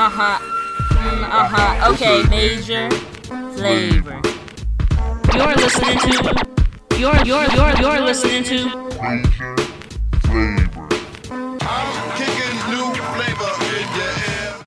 [0.00, 0.38] uh huh.
[0.96, 1.92] Mm, uh huh.
[1.92, 2.88] Okay, major
[3.52, 4.22] flavor.
[5.36, 6.32] You're listening to.
[6.96, 8.64] You're you're you're you're listening to.
[8.96, 9.56] Major
[10.24, 10.88] flavor.
[11.60, 14.64] I'm kicking new flavor in your ear.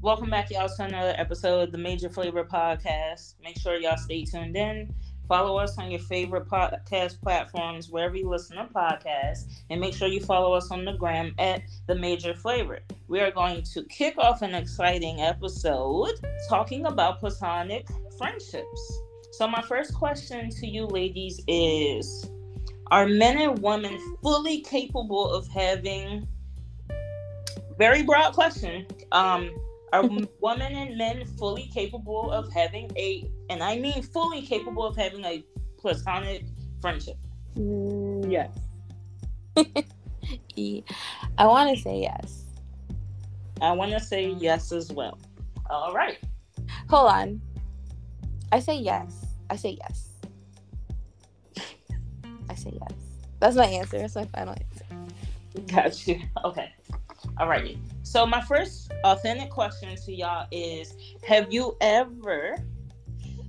[0.00, 3.34] Welcome back, y'all, to another episode of the Major Flavor Podcast.
[3.42, 4.94] Make sure y'all stay tuned in.
[5.28, 10.08] Follow us on your favorite podcast platforms, wherever you listen to podcasts, and make sure
[10.08, 12.80] you follow us on the gram at the Major Flavor.
[13.08, 16.12] We are going to kick off an exciting episode
[16.48, 19.00] talking about platonic friendships.
[19.32, 22.30] So, my first question to you ladies is
[22.90, 26.28] Are men and women fully capable of having?
[27.78, 28.86] Very broad question.
[29.10, 29.50] Um,
[29.94, 30.02] are
[30.40, 35.24] women and men fully capable of having a, and I mean fully capable of having
[35.24, 35.44] a
[35.78, 36.46] platonic
[36.80, 37.16] friendship?
[37.56, 38.50] Mm, yes.
[41.38, 42.44] I want to say yes.
[43.60, 45.16] I want to say yes as well.
[45.70, 46.18] All right.
[46.90, 47.40] Hold on.
[48.50, 49.26] I say yes.
[49.48, 50.08] I say yes.
[52.50, 52.98] I say yes.
[53.38, 53.98] That's my answer.
[53.98, 54.84] That's my final answer.
[55.72, 56.20] Got you.
[56.44, 56.72] Okay.
[57.38, 57.78] Alrighty.
[58.04, 60.94] So my first authentic question to y'all is:
[61.26, 62.56] Have you ever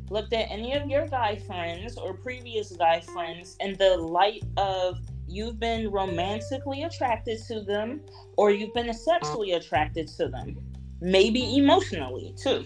[0.09, 4.97] looked at any of your guy friends or previous guy friends in the light of
[5.27, 8.01] you've been romantically attracted to them,
[8.37, 10.55] or you've been sexually attracted to them,
[11.01, 12.65] maybe emotionally too?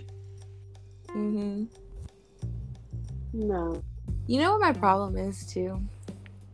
[1.08, 1.64] Mm-hmm.
[3.34, 3.82] No.
[4.28, 5.82] You know what my problem is too?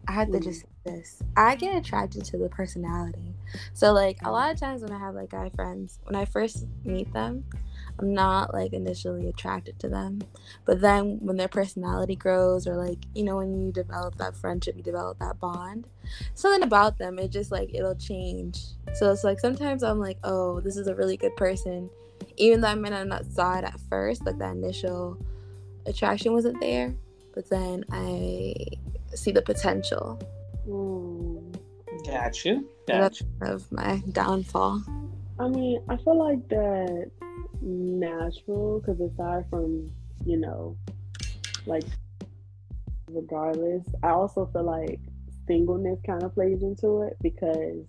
[0.08, 1.22] I had to just say this.
[1.36, 3.34] I get attracted to the personality.
[3.74, 6.66] So like a lot of times when I have like guy friends, when I first
[6.86, 7.44] meet them,
[8.00, 10.22] I'm not like initially attracted to them.
[10.66, 14.76] But then when their personality grows or like, you know, when you develop that friendship,
[14.78, 15.88] you develop that bond,
[16.34, 18.60] something about them, it just like it'll change.
[18.94, 21.90] So it's like sometimes I'm like, oh, this is a really good person.
[22.38, 25.18] Even though I might not not saw it at first, like that initial
[25.86, 26.94] attraction wasn't there.
[27.34, 28.56] But then I
[29.14, 30.20] see the potential.
[30.68, 31.56] Mm.
[32.06, 32.68] Got you.
[32.88, 34.84] So that's kind of my downfall.
[35.40, 37.12] I mean, I feel like that
[37.62, 39.90] natural because aside from
[40.26, 40.78] you know,
[41.66, 41.84] like
[43.10, 45.00] regardless, I also feel like
[45.48, 47.86] singleness kind of plays into it because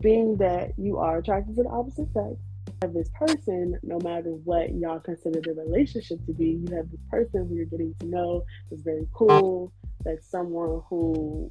[0.00, 2.36] being that you are attracted to the opposite sex,
[2.66, 6.90] you have this person, no matter what y'all consider the relationship to be, you have
[6.90, 9.72] this person who you're getting to know is very cool.
[10.04, 11.50] That's someone who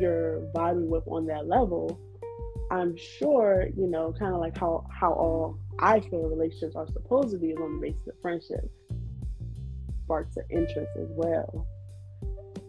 [0.00, 2.00] you're vibing with on that level.
[2.70, 7.30] I'm sure, you know, kind of like how how all I feel relationships are supposed
[7.32, 8.70] to be on the basis of friendship.
[10.04, 11.66] Sparks of interest as well.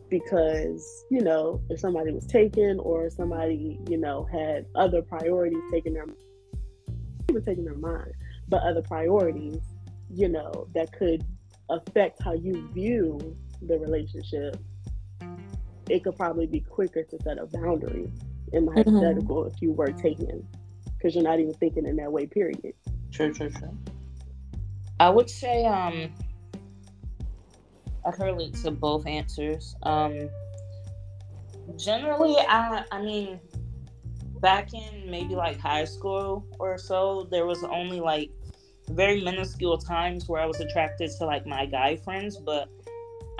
[0.10, 5.94] Because, you know, if somebody was taken or somebody, you know, had other priorities taking
[5.94, 6.06] their
[7.30, 8.12] even taking their mind,
[8.50, 9.62] but other priorities,
[10.14, 11.24] you know, that could
[11.70, 14.58] affect how you view the relationship,
[15.90, 18.12] it could probably be quicker to set a boundary
[18.54, 18.78] in the Mhm.
[18.78, 20.48] hypothetical if you were taken.
[20.98, 22.74] Because you're not even thinking in that way, period.
[23.12, 23.78] True, true, true.
[25.00, 26.12] I would say um
[28.06, 29.76] I can relate to both answers.
[29.84, 30.30] Um
[31.78, 33.40] generally I I mean
[34.42, 38.32] back in maybe like high school or so, there was only like
[38.90, 42.68] very minuscule times where I was attracted to like my guy friends, but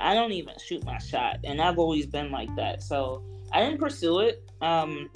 [0.02, 2.82] I don't even shoot my shot and I've always been like that.
[2.82, 5.10] So I didn't pursue it um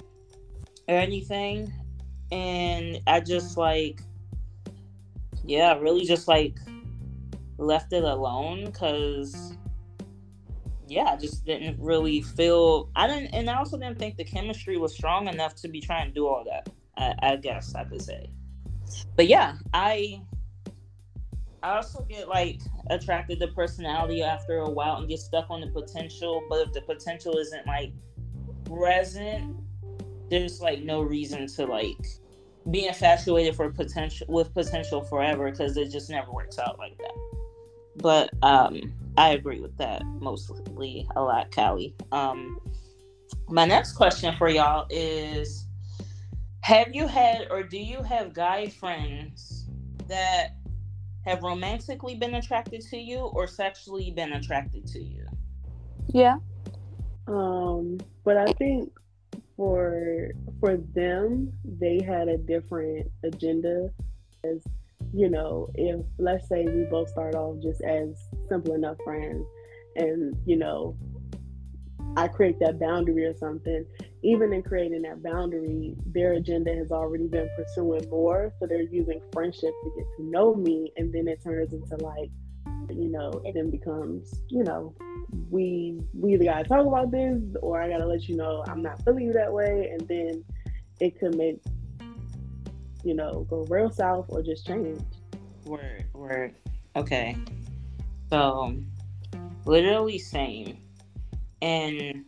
[0.87, 1.73] or anything
[2.31, 4.01] and I just like
[5.43, 6.57] yeah, really just like
[7.57, 9.53] left it alone because
[10.87, 14.77] yeah, I just didn't really feel I didn't and I also didn't think the chemistry
[14.77, 16.69] was strong enough to be trying to do all that.
[16.97, 18.29] I, I guess I could say.
[19.15, 20.21] But yeah, I
[21.63, 25.67] I also get like attracted to personality after a while and get stuck on the
[25.67, 27.93] potential, but if the potential isn't like
[28.65, 29.55] present,
[30.29, 32.05] there's like no reason to like
[32.69, 37.13] be infatuated for potential with potential forever because it just never works out like that.
[37.97, 41.95] But um I agree with that mostly a lot, Callie.
[42.11, 42.59] Um
[43.49, 45.65] my next question for y'all is
[46.61, 49.69] have you had or do you have guy friends
[50.07, 50.56] that
[51.27, 55.25] have romantically been attracted to you or sexually been attracted to you?
[56.07, 56.37] Yeah.
[57.27, 58.91] Um, but I think
[59.57, 60.31] for
[60.61, 63.89] for them, they had a different agenda.
[64.45, 64.63] As
[65.13, 68.15] you know, if let's say we both start off just as
[68.47, 69.45] simple enough friends,
[69.97, 70.95] and you know,
[72.15, 73.85] I create that boundary or something,
[74.27, 78.51] even in creating that boundary, their agenda has already been pursuing more.
[78.59, 80.91] So they're using friendship to get to know me.
[80.97, 82.29] And then it turns into like,
[82.89, 84.93] you know, it then becomes, you know,
[85.49, 89.01] we we either gotta talk about this or I gotta let you know I'm not
[89.05, 89.91] feeling you that way.
[89.93, 90.43] And then
[90.99, 91.61] it could make,
[93.05, 94.99] you know, go real south or just change.
[95.63, 96.53] Word, word.
[96.97, 97.37] Okay.
[98.29, 98.75] So,
[99.63, 100.79] literally same.
[101.61, 102.25] And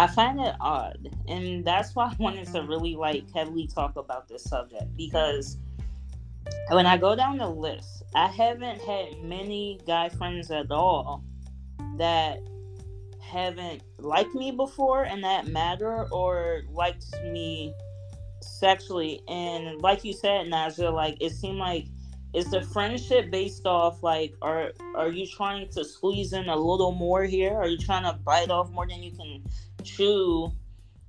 [0.00, 1.10] I find it odd.
[1.28, 2.22] And that's why I mm-hmm.
[2.22, 5.58] wanted to really like heavily talk about this subject because
[6.70, 11.22] when I go down the list, I haven't had many guy friends at all
[11.98, 12.38] that
[13.20, 17.74] haven't liked me before in that matter or liked me
[18.40, 19.20] sexually.
[19.28, 21.88] And like you said, Naja, like it seemed like
[22.32, 26.92] is the friendship based off like are are you trying to squeeze in a little
[26.92, 27.54] more here?
[27.54, 29.44] Are you trying to bite off more than you can
[29.80, 30.52] chew?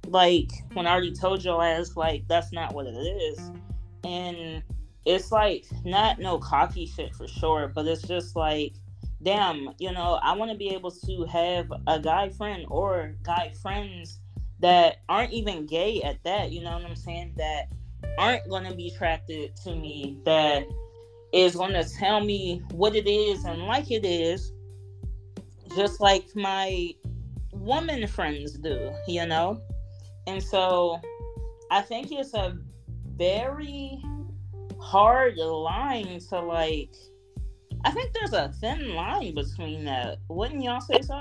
[0.07, 3.51] Like when I already told your ass like that's not what it is.
[4.03, 4.63] And
[5.05, 8.73] it's like not no cocky shit for sure, but it's just like
[9.23, 13.53] damn, you know, I want to be able to have a guy friend or guy
[13.61, 14.19] friends
[14.59, 17.33] that aren't even gay at that, you know what I'm saying?
[17.37, 17.71] That
[18.17, 20.65] aren't to be attracted to me, that
[21.33, 24.51] is to tell me what it is and like it is,
[25.75, 26.93] just like my
[27.61, 29.61] woman friends do, you know?
[30.27, 30.99] And so
[31.69, 32.57] I think it's a
[33.15, 34.01] very
[34.79, 36.93] hard line to like.
[37.83, 40.19] I think there's a thin line between that.
[40.27, 41.19] Wouldn't y'all say so?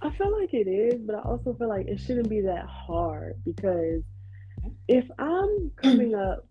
[0.00, 3.34] I feel like it is, but I also feel like it shouldn't be that hard
[3.44, 4.02] because
[4.60, 4.70] mm-hmm.
[4.88, 6.46] if I'm coming up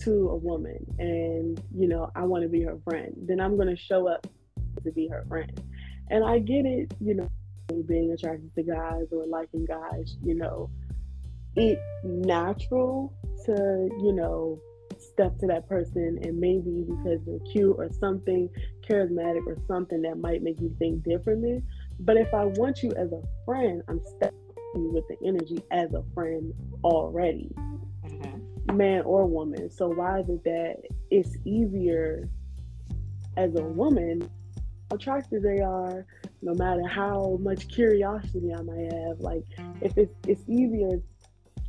[0.00, 3.68] to a woman and you know I want to be her friend, then I'm going
[3.68, 4.26] to show up
[4.84, 5.60] to be her friend.
[6.10, 7.30] And I get it, you know,
[7.86, 10.70] being attracted to guys or liking guys, you know,
[11.56, 13.12] it's natural
[13.44, 14.60] to, you know,
[14.98, 18.48] step to that person and maybe because they're cute or something
[18.88, 21.62] charismatic or something that might make you think differently.
[22.00, 24.34] But if I want you as a friend, I'm stepping
[24.74, 26.52] with the energy as a friend
[26.84, 27.50] already
[28.06, 28.76] mm-hmm.
[28.76, 29.70] man or woman.
[29.70, 30.76] So why is it that
[31.10, 32.28] it's easier
[33.36, 34.28] as a woman,
[34.90, 36.06] attractive they are,
[36.42, 39.44] no matter how much curiosity I might have, like
[39.80, 41.00] if it's it's easier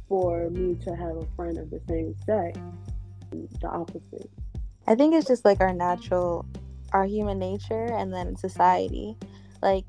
[0.08, 2.60] for me to have a friend of the same sex,
[3.62, 4.30] the opposite.
[4.88, 6.46] I think it's just like our natural,
[6.94, 9.16] our human nature, and then society.
[9.62, 9.86] Like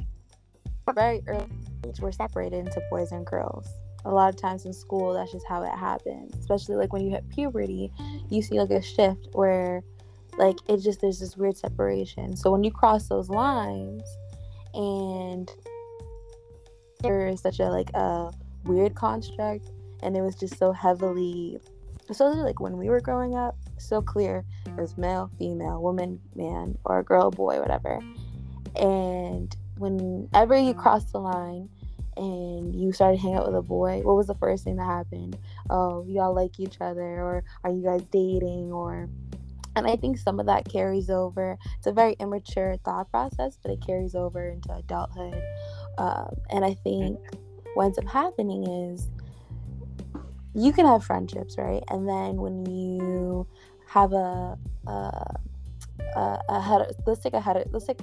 [0.94, 1.46] very early,
[1.86, 3.68] age, we're separated into boys and girls
[4.04, 7.10] a lot of times in school that's just how it happens especially like when you
[7.10, 7.92] hit puberty
[8.30, 9.82] you see like a shift where
[10.38, 14.02] like it just there's this weird separation so when you cross those lines
[14.74, 15.50] and
[17.00, 18.30] there's such a like a
[18.64, 19.70] weird construct
[20.02, 21.58] and it was just so heavily
[22.08, 24.44] especially like when we were growing up so clear
[24.76, 28.00] was male female woman man or girl boy whatever
[28.76, 31.68] and whenever you cross the line
[32.16, 35.38] and you started hanging out with a boy, what was the first thing that happened?
[35.70, 39.08] Oh, y'all like each other, or are you guys dating, or
[39.76, 41.58] and I think some of that carries over.
[41.78, 45.42] It's a very immature thought process, but it carries over into adulthood.
[45.98, 47.18] Um, and I think
[47.74, 49.08] what ends up happening is
[50.54, 51.82] you can have friendships, right?
[51.88, 53.46] And then when you
[53.86, 58.00] have a a, a, a heter- let's take a heter- let's take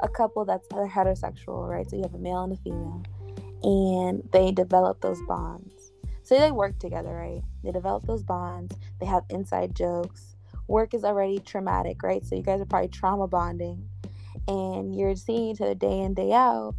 [0.00, 1.88] a couple that's heterosexual, right?
[1.88, 3.02] So you have a male and a female
[3.62, 5.92] and they develop those bonds.
[6.22, 7.42] So they work together, right?
[7.64, 10.36] They develop those bonds, they have inside jokes.
[10.68, 12.24] Work is already traumatic, right?
[12.24, 13.88] So you guys are probably trauma bonding
[14.46, 16.74] and you're seeing each other day in, day out.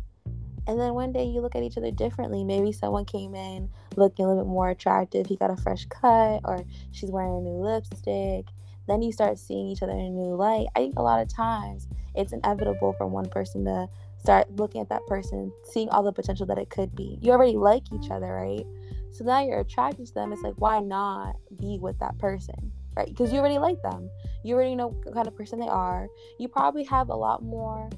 [0.67, 2.43] And then one day you look at each other differently.
[2.43, 5.25] Maybe someone came in looking a little bit more attractive.
[5.25, 8.46] He got a fresh cut, or she's wearing a new lipstick.
[8.88, 10.67] Then you start seeing each other in a new light.
[10.75, 13.88] I think a lot of times it's inevitable for one person to
[14.19, 17.17] start looking at that person, seeing all the potential that it could be.
[17.22, 18.65] You already like each other, right?
[19.12, 20.31] So now you're attracted to them.
[20.34, 23.08] It's like, why not be with that person, right?
[23.08, 24.10] Because you already like them.
[24.43, 26.08] You already know what kind of person they are.
[26.39, 27.89] You probably have a lot more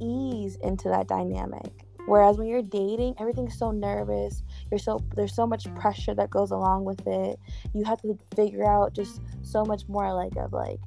[0.00, 1.84] ease into that dynamic.
[2.06, 4.44] Whereas when you're dating, everything's so nervous.
[4.70, 7.38] You're so there's so much pressure that goes along with it.
[7.74, 10.78] You have to figure out just so much more like of like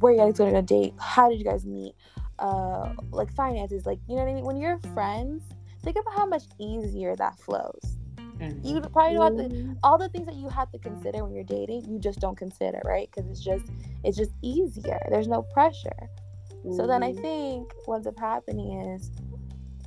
[0.00, 1.94] where you guys going a date, how did you guys meet,
[2.38, 5.42] uh like finances like you know what i mean when you're friends
[5.82, 7.97] think about how much easier that flows
[8.38, 8.66] mm-hmm.
[8.66, 9.72] you probably don't have to mm-hmm.
[9.82, 12.80] all the things that you have to consider when you're dating you just don't consider
[12.84, 13.66] right because it's just
[14.04, 16.08] it's just easier there's no pressure
[16.50, 16.74] mm-hmm.
[16.74, 17.22] so then i mm-hmm.
[17.22, 19.10] think what's up happening is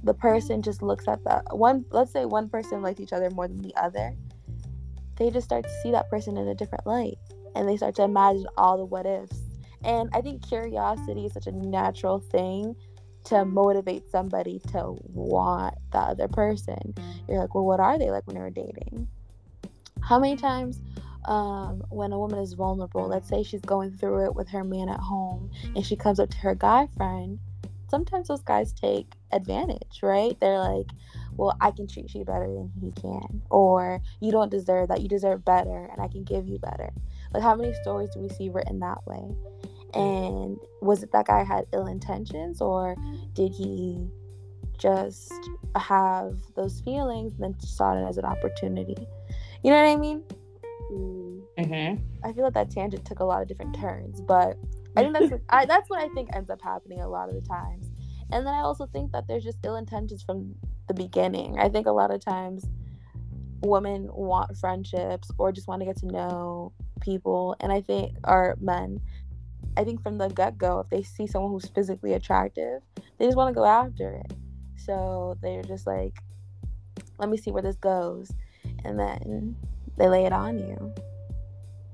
[0.03, 3.47] the person just looks at that one let's say one person likes each other more
[3.47, 4.15] than the other
[5.17, 7.17] they just start to see that person in a different light
[7.55, 9.41] and they start to imagine all the what ifs
[9.83, 12.75] and i think curiosity is such a natural thing
[13.23, 16.93] to motivate somebody to want the other person
[17.27, 19.07] you're like well what are they like when they were dating
[20.01, 20.81] how many times
[21.25, 24.89] um, when a woman is vulnerable let's say she's going through it with her man
[24.89, 27.39] at home and she comes up to her guy friend
[27.91, 30.39] sometimes those guys take advantage, right?
[30.39, 30.87] They're like,
[31.35, 35.09] well, I can treat you better than he can, or you don't deserve that, you
[35.09, 36.91] deserve better, and I can give you better.
[37.33, 39.35] Like, how many stories do we see written that way?
[39.93, 42.95] And was it that guy had ill intentions, or
[43.33, 44.07] did he
[44.77, 45.33] just
[45.75, 49.07] have those feelings and then saw it as an opportunity?
[49.63, 50.23] You know what I mean?
[51.57, 52.03] Mm-hmm.
[52.23, 54.57] I feel like that tangent took a lot of different turns, but
[54.95, 57.35] I think that's what, I, that's what I think ends up happening a lot of
[57.35, 57.91] the times.
[58.31, 60.55] And then I also think that there's just ill intentions from
[60.87, 61.59] the beginning.
[61.59, 62.65] I think a lot of times
[63.61, 68.57] women want friendships or just want to get to know people, and I think or
[68.59, 69.01] men.
[69.77, 72.81] I think from the gut go, if they see someone who's physically attractive,
[73.17, 74.33] they just want to go after it.
[74.77, 76.17] So they're just like,
[77.17, 78.31] let me see where this goes.
[78.83, 79.55] And then
[79.97, 80.93] they lay it on you.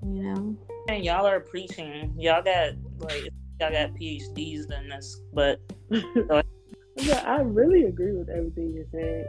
[0.04, 0.58] You know?
[0.90, 2.14] And y'all are preaching.
[2.18, 3.30] Y'all got like
[3.60, 9.26] y'all got PhDs in this, but yeah, I really agree with everything you're saying.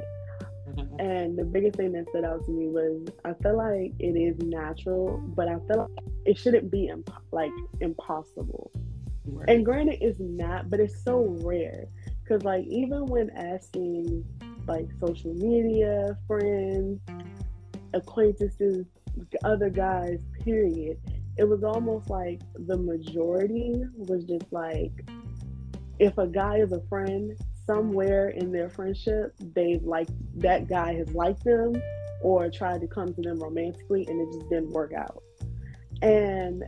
[0.69, 1.01] Mhm.
[1.01, 4.39] And the biggest thing that stood out to me was I feel like it is
[4.39, 8.71] natural, but I feel like it shouldn't be imp- like impossible.
[9.47, 11.87] And granted, it's not, but it's so rare.
[12.29, 14.23] Cause like even when asking
[14.67, 17.01] like social media friends,
[17.95, 18.85] acquaintances,
[19.43, 20.99] other guys, period,
[21.39, 24.93] it was almost like the majority was just like
[25.99, 27.33] if a guy is a friend
[27.67, 31.75] somewhere in their friendship they've like that guy has liked them
[32.23, 35.23] or tried to come to them romantically and it just didn't work out
[36.03, 36.65] and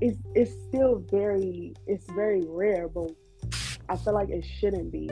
[0.00, 3.10] it's it's still very it's very rare but
[3.88, 5.08] i feel like it shouldn't be.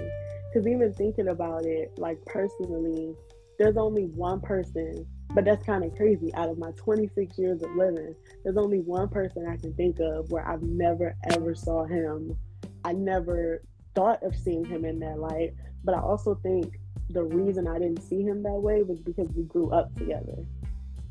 [0.52, 3.14] Because even thinking about it like personally
[3.58, 6.32] there's only one person but that's kind of crazy.
[6.34, 10.30] Out of my 26 years of living there's only one person i can think of
[10.30, 12.36] where i've never ever saw him.
[12.84, 13.62] I never
[13.94, 16.78] thought of seeing him in that light but i also think
[17.10, 20.44] the reason i didn't see him that way was because we grew up together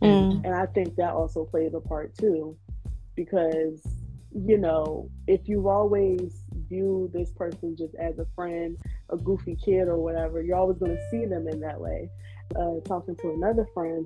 [0.04, 0.44] Mm.
[0.44, 2.58] and I think that also plays a part too,
[3.16, 3.82] because,
[4.36, 8.78] you know, if you've always view this person just as a friend,
[9.10, 12.10] a goofy kid or whatever, you're always going to see them in that way.
[12.56, 14.06] Uh, talking to another friend,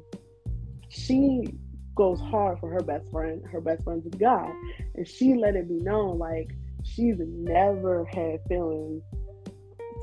[0.89, 1.47] she
[1.95, 3.43] goes hard for her best friend.
[3.51, 4.51] Her best friend's a guy.
[4.95, 6.51] And she let it be known, like,
[6.83, 9.03] she's never had feelings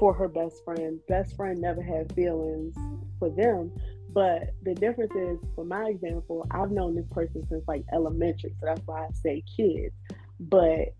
[0.00, 0.98] for her best friend.
[1.08, 2.74] Best friend never had feelings
[3.18, 3.72] for them.
[4.14, 8.66] But the difference is, for my example, I've known this person since like elementary, so
[8.66, 9.92] that's why I say kids.
[10.38, 10.94] But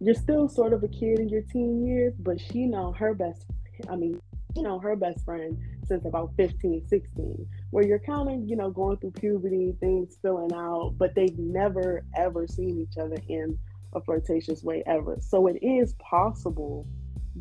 [0.00, 3.44] you're still sort of a kid in your teen years, but she know her best.
[3.90, 4.20] I mean,
[4.54, 8.70] you know her best friend since about 15, 16, where you're kind of you know
[8.70, 13.58] going through puberty, things filling out, but they've never ever seen each other in
[13.94, 15.16] a flirtatious way ever.
[15.20, 16.86] So it is possible,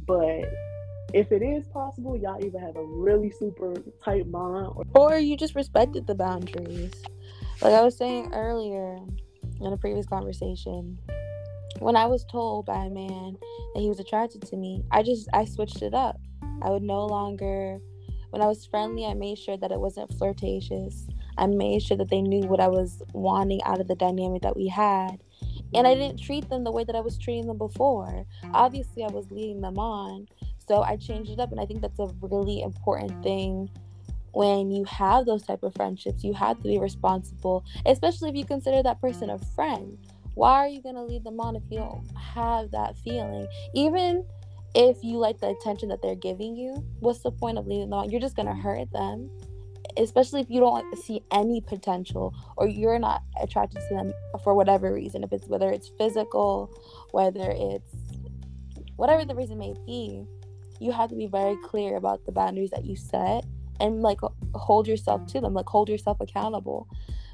[0.08, 0.46] but
[1.14, 5.38] if it is possible, y'all either have a really super tight bond or Or you
[5.38, 6.92] just respected the boundaries.
[7.62, 8.98] Like I was saying earlier
[9.62, 10.98] in a previous conversation,
[11.80, 13.38] when I was told by a man
[13.74, 16.20] that he was attracted to me, I just I switched it up.
[16.62, 17.80] I would no longer
[18.34, 21.08] when I was friendly, I made sure that it wasn't flirtatious.
[21.38, 24.56] I made sure that they knew what I was wanting out of the dynamic that
[24.56, 25.24] we had.
[25.76, 28.26] And I didn't treat them the way that I was treating them before.
[28.52, 30.26] Obviously, I was leading them on.
[30.68, 33.70] So I changed it up and I think that's a really important thing
[34.34, 36.24] when you have those type of friendships.
[36.24, 39.98] You have to be responsible, especially if you consider that person a friend.
[40.36, 43.48] Why are you going to lead them on if you don't have that feeling?
[43.76, 44.26] Even
[44.74, 47.94] if you like the attention that they're giving you, what's the point of leading them
[47.94, 48.10] on?
[48.10, 49.30] You're just going to hurt them.
[49.96, 54.92] Especially if you don't see any potential or you're not attracted to them for whatever
[54.92, 56.74] reason, if it's whether it's physical,
[57.12, 57.94] whether it's
[58.96, 60.26] whatever the reason may be,
[60.84, 63.46] you have to be very clear about the boundaries that you set
[63.80, 64.20] and like
[64.54, 66.88] hold yourself to them, like hold yourself accountable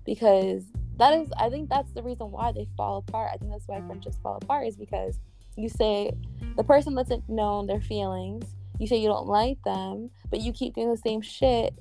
[0.05, 0.65] because
[0.97, 3.31] that is I think that's the reason why they fall apart.
[3.33, 5.19] I think that's why friendships fall apart is because
[5.57, 6.11] you say
[6.55, 10.75] the person doesn't know their feelings, you say you don't like them, but you keep
[10.75, 11.73] doing the same shit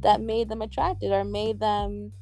[0.00, 2.12] that made them attracted or made them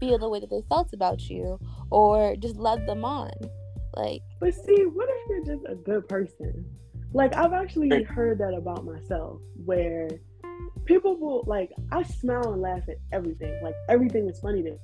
[0.00, 1.58] feel the way that they felt about you
[1.90, 3.32] or just led them on.
[3.94, 6.64] Like But see, what if you're just a good person?
[7.14, 10.08] Like I've actually heard that about myself, where
[10.84, 13.56] people will like I smile and laugh at everything.
[13.62, 14.76] Like everything is funny to me.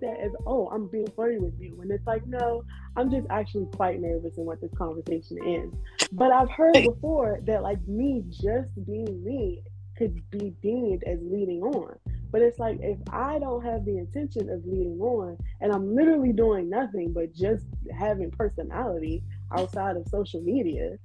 [0.00, 2.64] That as oh I'm being funny with you, and it's like no,
[2.96, 5.76] I'm just actually quite nervous in what this conversation ends.
[6.12, 9.62] But I've heard before that like me just being me
[9.98, 11.98] could be deemed as leading on.
[12.30, 16.32] But it's like if I don't have the intention of leading on and I'm literally
[16.32, 19.22] doing nothing but just having personality
[19.56, 20.98] outside of social media,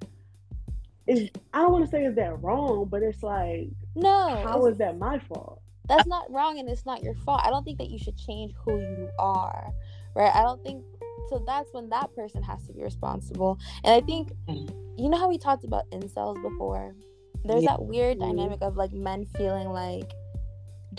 [1.10, 4.78] is I don't want to say is that wrong, but it's like No, how is
[4.78, 5.62] that my fault?
[5.88, 7.42] that's not wrong and it's not your fault.
[7.44, 9.72] I don't think that you should change who you are,
[10.16, 10.34] right?
[10.36, 10.84] I don't think
[11.30, 11.44] so.
[11.48, 13.58] That's when that person has to be responsible.
[13.84, 14.70] And I think, Mm.
[15.00, 16.96] you know how we talked about incels before?
[17.44, 17.72] There's Yeah.
[17.78, 18.22] that weird Mhm.
[18.22, 20.14] dynamic of like men feeling like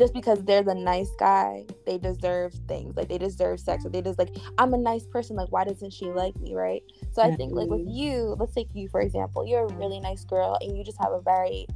[0.00, 2.96] just because they're the nice guy, they deserve things.
[2.96, 5.36] Like they deserve sex, or they just like, I'm a nice person.
[5.36, 6.82] Like, why doesn't she like me, right?
[7.12, 9.46] So I think like with you, let's take you for example.
[9.46, 11.68] You're a really nice girl, and you just have a very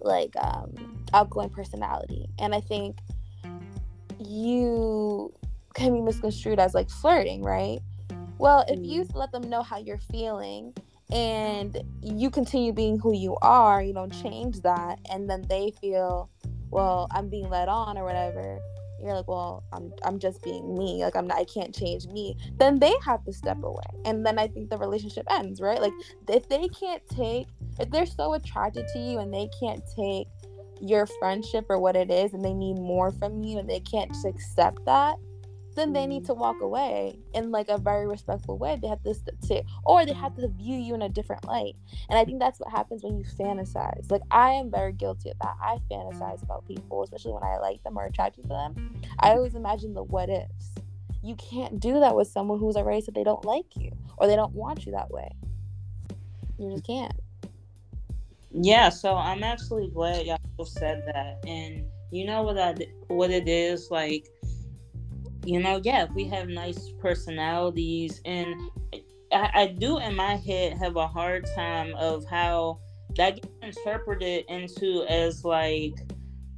[0.00, 0.72] like um
[1.12, 2.98] outgoing personality and i think
[4.18, 5.32] you
[5.74, 7.80] can be misconstrued as like flirting right
[8.38, 10.72] well if you let them know how you're feeling
[11.12, 16.30] and you continue being who you are you don't change that and then they feel
[16.70, 18.58] well i'm being led on or whatever.
[19.02, 21.04] You're like well i'm i'm just being me.
[21.04, 22.36] Like i'm not i can't change me.
[22.58, 23.84] Then they have to step away.
[24.04, 25.80] And then i think the relationship ends right?
[25.80, 25.92] Like
[26.28, 27.46] if they can't take
[27.78, 30.28] if they're so attracted to you and they can't take
[30.80, 34.10] your friendship or what it is and they need more from you and they can't
[34.10, 35.16] just accept that
[35.74, 36.26] then they need Mhm.
[36.26, 38.76] to walk away in like a very respectful way.
[38.76, 41.76] They have to say or they have to view you in a different light.
[42.08, 44.10] And i think that's what happens when you fantasize.
[44.10, 45.56] Like i am very guilty of that.
[45.60, 49.00] I fantasize about people especially when i like them or attracted to them.
[49.18, 50.74] I always imagine the what ifs.
[51.22, 54.36] You can't do that with someone who's already said they don't like you or they
[54.36, 55.30] don't want you that way.
[56.58, 57.12] You just can't.
[58.52, 61.42] Yeah, so I'm actually glad y'all said that.
[61.46, 62.74] And you know what I
[63.08, 63.90] what it is?
[63.90, 64.28] Like
[65.46, 68.54] you know, yeah, we have nice personalities and
[69.32, 72.80] I, I do in my head have a hard time of how
[73.16, 75.94] that gets interpreted into as like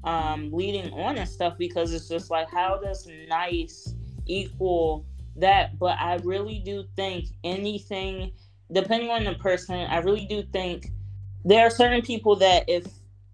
[0.05, 3.95] um leading on and stuff because it's just like how does nice
[4.27, 5.05] equal
[5.37, 5.79] that?
[5.79, 8.33] But I really do think anything
[8.73, 10.89] depending on the person I really do think
[11.45, 12.85] there are certain people that if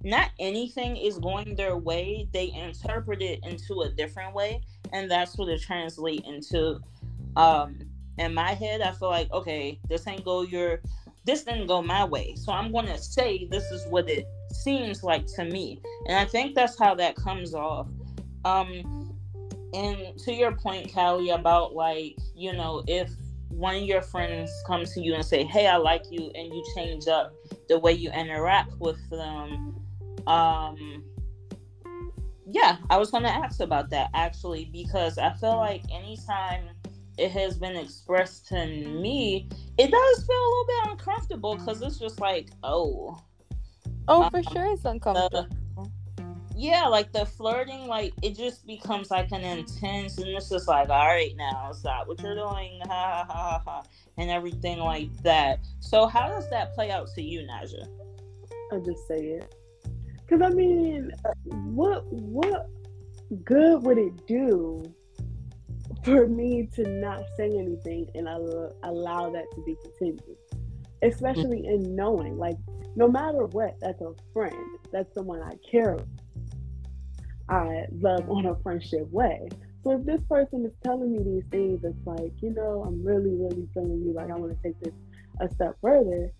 [0.04, 4.62] not anything is going their way, they interpret it into a different way,
[4.92, 6.80] and that's what it translates into.
[7.36, 7.78] Um,
[8.18, 10.80] in my head, I feel like okay, this ain't go your,
[11.24, 15.26] this didn't go my way, so I'm gonna say this is what it seems like
[15.36, 17.88] to me, and I think that's how that comes off.
[18.44, 19.16] Um,
[19.74, 23.10] and to your point, Callie, about like you know if
[23.48, 26.64] one of your friends comes to you and say, "Hey, I like you," and you
[26.76, 27.32] change up
[27.68, 29.72] the way you interact with them
[30.26, 31.04] um
[32.46, 36.68] yeah i was going to ask about that actually because i feel like anytime
[37.18, 41.98] it has been expressed to me it does feel a little bit uncomfortable because it's
[41.98, 43.20] just like oh.
[44.08, 45.46] Oh Um, for sure it's uncomfortable.
[46.56, 50.88] Yeah like the flirting like it just becomes like an intense and it's just like
[50.88, 53.82] all right now stop what you're doing ha ha ha ha, ha
[54.18, 55.60] and everything like that.
[55.80, 57.86] So how does that play out to you naja?
[58.70, 59.54] I'll just say it.
[60.32, 61.12] Cause I mean,
[61.44, 62.70] what what
[63.44, 64.82] good would it do
[66.04, 70.38] for me to not say anything and al- allow that to be continued?
[71.02, 71.74] Especially mm.
[71.74, 72.56] in knowing, like,
[72.96, 74.54] no matter what, that's a friend.
[74.90, 75.96] That's someone I care.
[75.96, 76.08] about.
[77.50, 79.50] I love on a friendship way.
[79.84, 83.34] So if this person is telling me these things, it's like, you know, I'm really,
[83.34, 84.14] really feeling you.
[84.14, 84.94] Like I want to take this
[85.40, 86.32] a step further.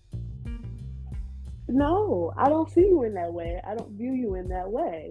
[1.73, 3.59] No, I don't see you in that way.
[3.65, 5.09] I don't view you in that way.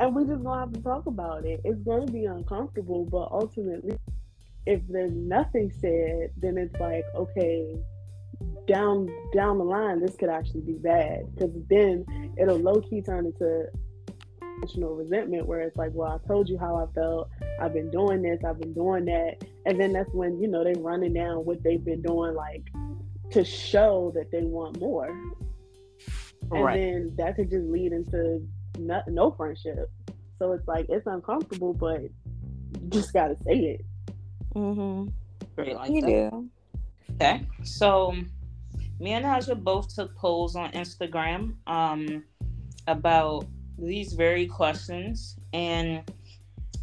[0.00, 1.60] And we just gonna have to talk about it.
[1.62, 3.96] It's gonna be uncomfortable, but ultimately,
[4.66, 7.78] if there's nothing said, then it's like, okay,
[8.66, 12.04] down down the line, this could actually be bad because then
[12.36, 13.66] it'll low key turn into
[14.56, 17.30] emotional resentment, where it's like, well, I told you how I felt.
[17.60, 18.42] I've been doing this.
[18.44, 21.84] I've been doing that, and then that's when you know they're running down what they've
[21.84, 22.64] been doing, like
[23.30, 25.08] to show that they want more
[26.52, 26.80] and Right.
[26.80, 28.46] then that could just lead into
[28.78, 29.90] no, no friendship.
[30.38, 33.84] So it's like it's uncomfortable, but you just gotta say it.
[34.54, 35.08] mm-hmm.
[35.56, 36.30] Great like you that.
[36.30, 36.50] do
[37.14, 38.12] Okay, so
[39.00, 42.24] me and Naja both took polls on Instagram um,
[42.86, 43.46] about
[43.78, 46.02] these very questions, and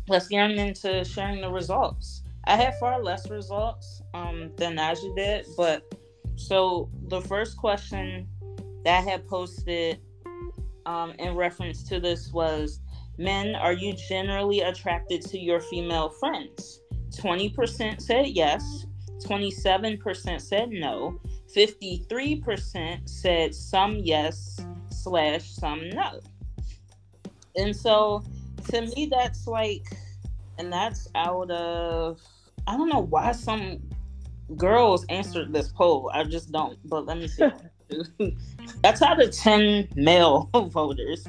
[0.08, 2.24] let's get into sharing the results.
[2.46, 5.84] I had far less results um, than Naja did, but
[6.36, 8.28] So the first question
[8.86, 10.00] that had posted
[10.86, 12.80] um, in reference to this was
[13.18, 16.80] Men, are you generally attracted to your female friends?
[17.18, 18.86] 20% said yes,
[19.26, 21.20] 27% said no,
[21.54, 26.22] 53% said some yes slash some no.
[27.58, 28.24] And so
[28.70, 29.86] to me, that's like,
[30.58, 32.22] and that's out of,
[32.68, 33.80] I don't know why some
[34.56, 36.10] girls answered this poll.
[36.13, 37.50] I just don't, but let me see.
[38.84, 41.25] that's out of 10 male voters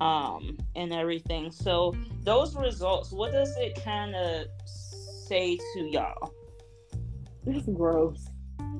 [0.00, 1.50] um, and everything.
[1.50, 6.32] So those results, what does it kind of say to y'all?
[7.46, 8.26] It's gross.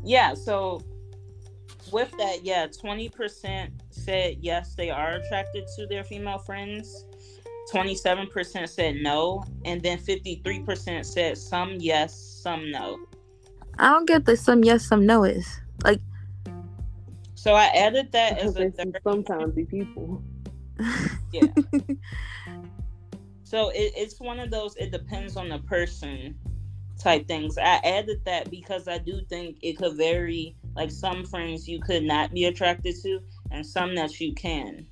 [0.05, 0.35] Yeah.
[0.35, 0.83] So
[1.93, 7.07] with that, yeah, twenty percent said yes, they are attracted to their female friends.
[7.73, 12.99] 27% said no, and then 53% said some yes, some no.
[13.79, 15.47] I don't get the some yes, some no is.
[15.85, 16.01] Like,
[17.41, 18.99] so I added that as a third.
[19.03, 20.23] Sometimes the people
[21.33, 21.47] yeah.
[23.45, 26.39] so it, it's one of those it depends on the person
[26.99, 27.57] type things.
[27.57, 30.55] I added that because I do think it could vary.
[30.77, 34.87] Like some friends you could not be attracted to, and some that you can.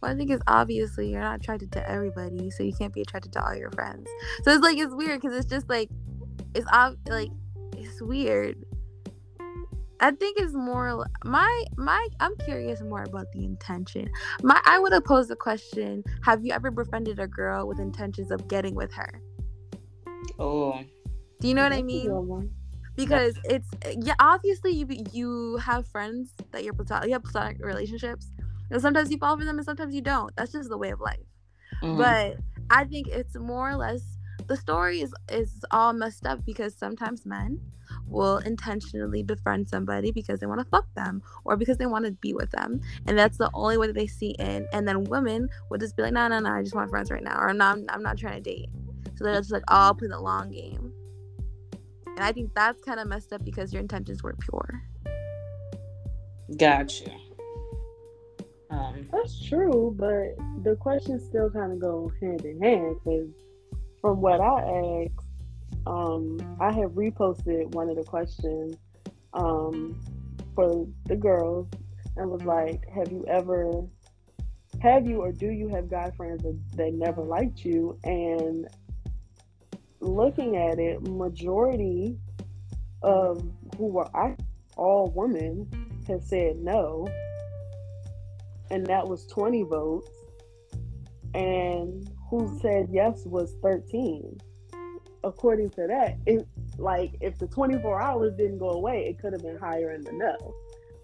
[0.00, 3.32] Well, I think it's obviously you're not attracted to everybody, so you can't be attracted
[3.34, 4.08] to all your friends.
[4.44, 5.90] So it's like it's weird because it's just like
[6.54, 7.30] it's ob- like
[7.76, 8.64] it's weird
[10.00, 14.10] I think it's more my my I'm curious more about the intention.
[14.42, 18.30] My I would have posed the question, have you ever befriended a girl with intentions
[18.30, 19.20] of getting with her?
[20.38, 20.82] Oh.
[21.40, 22.50] Do you know what I mean?
[22.96, 28.30] Because it's yeah, obviously you you have friends that you're platonic, you have platonic relationships.
[28.70, 30.34] And sometimes you fall for them and sometimes you don't.
[30.36, 31.18] That's just the way of life.
[31.82, 31.98] Mm-hmm.
[31.98, 32.36] But
[32.70, 34.02] I think it's more or less
[34.46, 37.60] the story is is all messed up because sometimes men
[38.10, 42.12] will intentionally befriend somebody because they want to fuck them or because they want to
[42.12, 42.80] be with them.
[43.06, 44.66] And that's the only way that they see in.
[44.72, 47.22] And then women will just be like, no, no, no, I just want friends right
[47.22, 47.38] now.
[47.38, 48.68] Or no, I'm, not, I'm not trying to date.
[49.16, 50.92] So they're just like, oh, I'll play the long game.
[52.06, 54.82] And I think that's kind of messed up because your intentions were pure.
[56.56, 57.10] Gotcha.
[58.70, 63.28] Um, that's true, but the questions still kind of go hand in hand because
[64.00, 65.26] from what I asked,
[65.86, 68.76] um, I have reposted one of the questions
[69.32, 70.00] um,
[70.54, 71.68] for the girls
[72.16, 73.84] and was like, "Have you ever,
[74.82, 78.68] have you or do you have guy friends that, that never liked you?" And
[80.00, 82.18] looking at it, majority
[83.02, 83.42] of
[83.76, 84.36] who were I,
[84.76, 85.68] all women,
[86.08, 87.08] have said no,
[88.70, 90.10] and that was twenty votes.
[91.32, 94.40] And who said yes was thirteen
[95.24, 96.46] according to that, it
[96.78, 100.12] like if the 24 hours didn't go away, it could have been higher in the
[100.12, 100.54] no.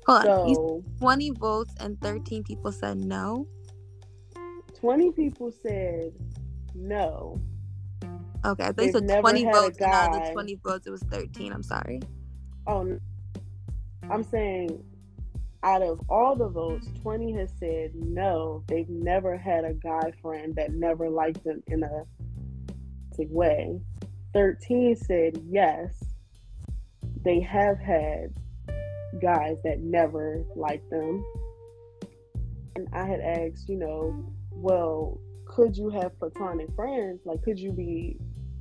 [0.06, 0.84] Hold so, on.
[0.98, 3.46] 20 votes and 13 people said no.
[4.80, 6.12] 20 people said
[6.74, 7.40] no.
[8.44, 11.52] Okay, I think so 20 votes and out of the 20 votes it was 13.
[11.52, 12.00] I'm sorry.
[12.66, 12.98] Oh,
[14.08, 14.84] I'm saying
[15.62, 18.62] out of all the votes, 20 has said no.
[18.68, 22.04] They've never had a guy friend that never liked them in a
[23.18, 23.80] way.
[24.36, 25.98] 13 said yes,
[27.24, 28.34] they have had
[29.18, 31.24] guys that never liked them.
[32.74, 37.22] And I had asked, you know, well, could you have platonic friends?
[37.24, 38.18] Like, could you be,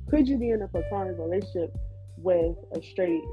[0.08, 1.76] could you be in a platonic relationship
[2.16, 3.24] with a straight,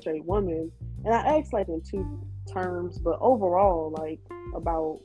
[0.00, 0.70] straight woman?
[1.06, 4.20] And I asked like in two terms, but overall, like
[4.54, 5.00] about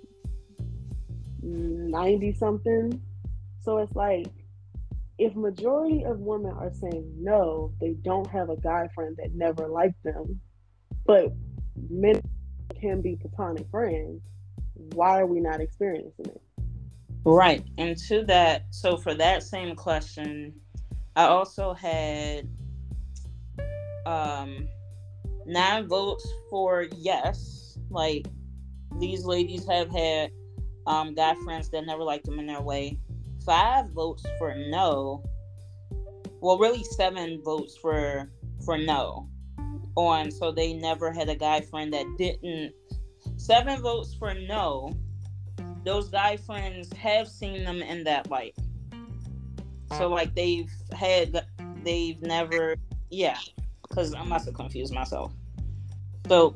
[1.41, 3.01] 90 something.
[3.61, 4.27] So it's like,
[5.19, 9.67] if majority of women are saying no, they don't have a guy friend that never
[9.67, 10.39] liked them,
[11.05, 11.33] but
[11.89, 12.21] men
[12.79, 14.21] can be platonic friends,
[14.93, 16.41] why are we not experiencing it?
[17.25, 17.65] Right.
[17.77, 20.53] And to that, so for that same question,
[21.17, 22.47] I also had
[24.05, 24.69] um
[25.45, 27.77] nine votes for yes.
[27.89, 28.25] Like
[28.99, 30.31] these ladies have had
[30.87, 32.97] um guy friends that never liked them in their way
[33.49, 35.23] five votes for no.
[36.39, 38.29] Well, really seven votes for
[38.63, 39.27] for no.
[39.95, 42.73] On so they never had a guy friend that didn't.
[43.37, 44.95] Seven votes for no.
[45.83, 48.55] Those guy friends have seen them in that light.
[49.97, 51.43] So like they've had
[51.83, 52.75] they've never
[53.09, 53.39] yeah
[53.81, 55.33] because I must have confused myself.
[56.27, 56.55] So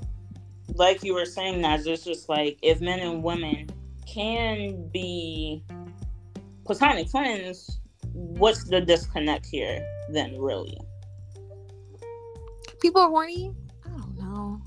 [0.76, 3.68] like you were saying, that it's just like if men and women
[4.06, 5.64] can be
[6.66, 7.80] platonic friends,
[8.14, 10.78] what's the disconnect here then, really?
[12.82, 13.54] People are horny?
[13.86, 14.62] I don't know.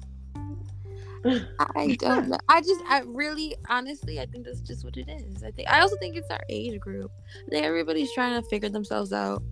[1.77, 2.39] I don't know.
[2.49, 5.43] I just, I really, honestly, I think that's just what it is.
[5.43, 7.11] I think, I also think it's our age group.
[7.47, 9.43] I think everybody's trying to figure themselves out.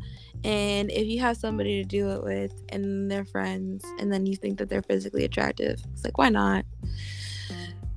[0.45, 4.37] And if you have somebody to do it with and they're friends, and then you
[4.37, 6.65] think that they're physically attractive, it's like, why not?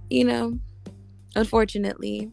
[0.10, 0.60] You know,
[1.36, 2.32] unfortunately.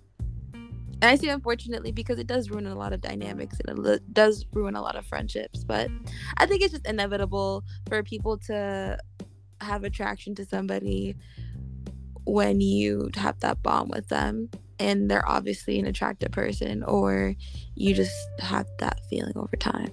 [1.02, 4.46] And I say unfortunately because it does ruin a lot of dynamics and it does
[4.52, 5.64] ruin a lot of friendships.
[5.64, 5.90] But
[6.36, 8.98] I think it's just inevitable for people to
[9.60, 11.16] have attraction to somebody
[12.24, 17.34] when you have that bond with them and they're obviously an attractive person or
[17.74, 19.90] you just have that feeling over time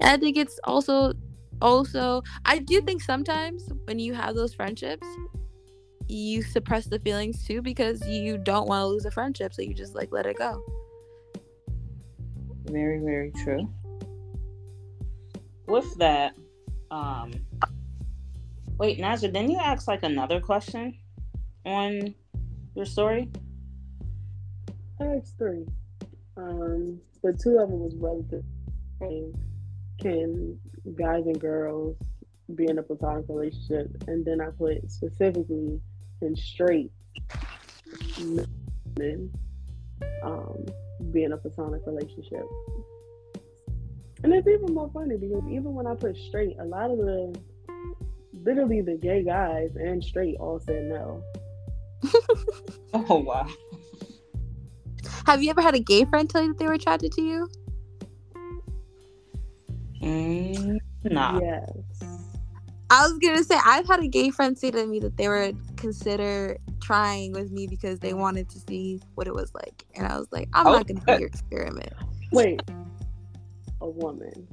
[0.00, 1.12] and i think it's also
[1.60, 5.06] also i do think sometimes when you have those friendships
[6.08, 9.74] you suppress the feelings too because you don't want to lose a friendship so you
[9.74, 10.62] just like let it go
[12.66, 13.68] Very, very true.
[15.66, 16.34] With that,
[16.90, 17.32] um,
[18.78, 20.96] wait, Nazar, didn't you ask like another question
[21.66, 22.14] on
[22.74, 23.30] your story?
[25.00, 25.66] I asked three.
[26.36, 28.44] Um, but two of them was relative.
[29.00, 29.34] saying,
[30.00, 30.58] Can
[30.94, 31.96] guys and girls
[32.54, 33.88] be in a platonic relationship?
[34.08, 35.80] And then I put specifically
[36.22, 36.90] in straight
[38.98, 39.30] men
[40.22, 40.64] um,
[41.12, 42.44] be in a platonic relationship.
[44.22, 47.38] And it's even more funny because even when I put straight, a lot of the
[48.44, 51.22] literally the gay guys and straight all said no.
[52.94, 53.46] Oh wow.
[55.24, 57.48] have you ever had a gay friend tell you that they were attracted to you
[60.02, 61.38] Mm, nah.
[61.40, 61.70] Yes.
[62.90, 65.52] I was gonna say I've had a gay friend say to me that they were
[65.82, 70.16] consider trying with me because they wanted to see what it was like, and I
[70.16, 70.72] was like, I'm Oh.
[70.72, 71.92] not gonna do your experiment.
[72.32, 72.62] Wait.
[73.80, 74.48] A woman.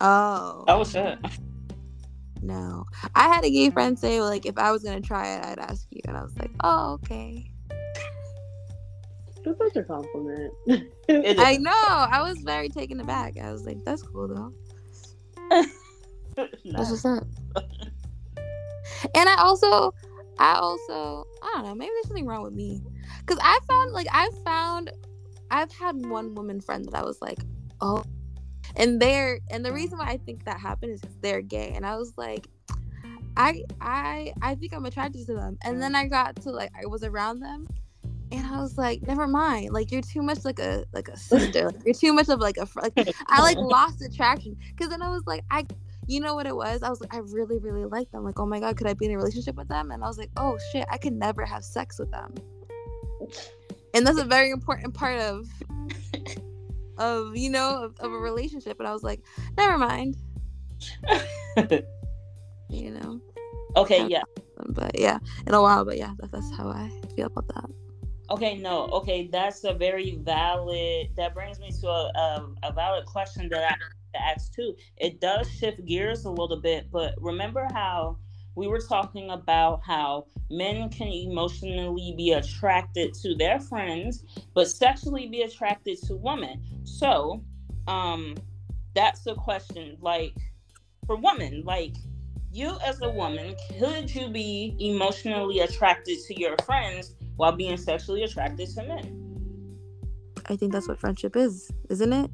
[0.00, 1.18] Oh Oh shit.
[2.42, 5.58] no, I had a gay friend say like if I was gonna try it, I'd
[5.58, 7.50] ask you, and I was like, oh okay.
[9.44, 10.52] That's such a compliment.
[11.38, 11.70] I know.
[11.72, 13.36] I was very taken aback.
[13.38, 14.52] I was like, that's cool though.
[16.36, 17.24] That's what's up.
[19.14, 19.94] and I also,
[20.38, 21.74] I also, I don't know.
[21.74, 22.82] Maybe there's something wrong with me,
[23.20, 24.90] because I found like I found,
[25.50, 27.38] I've had one woman friend that I was like,
[27.80, 28.04] oh,
[28.76, 31.86] and they're and the reason why I think that happened is because they're gay, and
[31.86, 32.48] I was like.
[33.36, 36.86] I I I think I'm attracted to them, and then I got to like I
[36.86, 37.66] was around them,
[38.30, 39.72] and I was like, never mind.
[39.72, 41.66] Like you're too much like a like a sister.
[41.66, 45.02] Like, you're too much of like a fr- like I like lost attraction because then
[45.02, 45.66] I was like I
[46.06, 46.82] you know what it was?
[46.82, 48.24] I was like, I really, really like them.
[48.24, 49.90] Like, oh my god, could I be in a relationship with them?
[49.90, 52.34] And I was like, oh shit, I could never have sex with them.
[53.94, 55.46] And that's a very important part of
[56.98, 58.78] of you know of, of a relationship.
[58.78, 59.22] And I was like,
[59.56, 60.16] never mind,
[62.68, 63.20] you know.
[63.76, 64.22] okay, yeah.
[64.68, 65.84] But yeah, in a while.
[65.84, 67.70] But yeah, that, that's how I feel about that.
[68.30, 68.88] Okay, no.
[68.88, 71.08] Okay, that's a very valid.
[71.16, 73.76] That brings me to a, a, a valid question that I
[74.16, 74.74] ask too.
[74.96, 78.18] It does shift gears a little bit, but remember how
[78.56, 84.24] we were talking about how men can emotionally be attracted to their friends,
[84.54, 86.62] but sexually be attracted to women.
[86.84, 87.42] So,
[87.88, 88.36] um,
[88.94, 89.96] that's the question.
[90.00, 90.34] Like,
[91.06, 91.94] for women, like
[92.52, 98.22] you as a woman, could you be emotionally attracted to your friends while being sexually
[98.22, 99.20] attracted to men?
[100.46, 102.30] I think that's what friendship is, isn't it?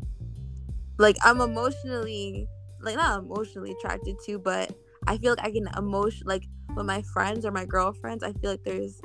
[1.01, 2.47] Like I'm emotionally,
[2.79, 4.71] like not emotionally attracted to, but
[5.07, 6.45] I feel like I can emotion like
[6.77, 8.23] with my friends or my girlfriends.
[8.23, 9.01] I feel like there's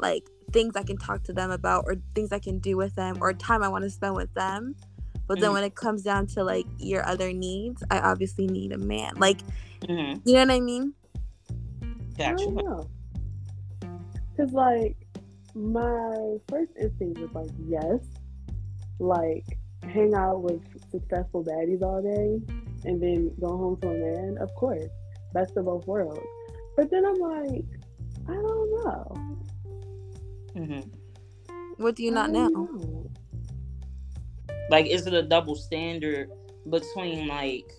[0.00, 3.18] like things I can talk to them about, or things I can do with them,
[3.20, 4.74] or time I want to spend with them.
[5.28, 5.54] But then Mhm.
[5.54, 9.14] when it comes down to like your other needs, I obviously need a man.
[9.14, 9.40] Like
[9.82, 10.22] Mm-hmm.
[10.24, 10.94] you know what I mean?
[11.80, 11.86] I
[12.18, 12.44] Gotcha.
[12.44, 12.90] don't know.
[14.36, 14.96] Cause like
[15.54, 18.00] my first instinct was like yes,
[18.98, 19.46] like
[19.88, 22.40] hang out with successful baddies all day
[22.84, 24.38] and then go home to a man.
[24.38, 24.88] Of course,
[25.32, 26.20] best of both worlds.
[26.76, 27.64] But then I'm like,
[28.28, 29.16] I don't know.
[30.54, 30.80] hmm
[31.76, 32.60] What do you I not don't know?
[32.64, 33.10] know.
[34.70, 36.30] Like, is it a double standard
[36.68, 37.70] between like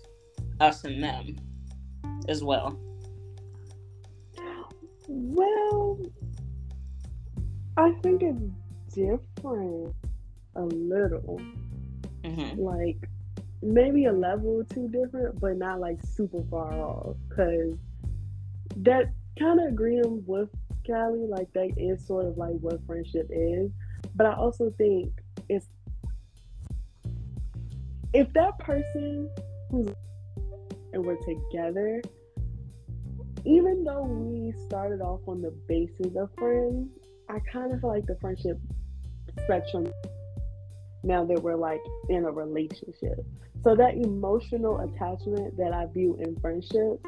[0.60, 1.36] us and them
[2.28, 2.78] as well?
[5.08, 5.98] Well,
[7.76, 8.42] I think it's
[8.94, 9.94] different
[10.56, 11.40] a little.
[12.24, 13.08] Hmm like
[13.62, 17.16] maybe a level or two different, but not like super far off.
[17.34, 17.76] Cause
[18.76, 20.48] that kind of agreeing with
[20.86, 23.70] Callie, like that is sort of like what friendship is.
[24.14, 25.12] But I also think
[25.48, 25.66] it's
[28.12, 29.28] if that person
[29.70, 29.88] who's
[30.92, 32.00] and we're together,
[33.44, 36.88] even though we started off on the basis of friends,
[37.28, 38.58] I kind of feel like the friendship
[39.44, 39.92] spectrum
[41.02, 43.24] now that we're like in a relationship.
[43.62, 47.04] So that emotional attachment that I view in friendship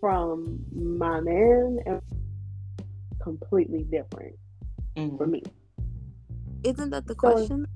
[0.00, 2.00] from my man and
[3.20, 4.36] completely different
[4.96, 5.16] Mhm.
[5.18, 5.42] for me.
[6.64, 7.66] Isn't that the So- question?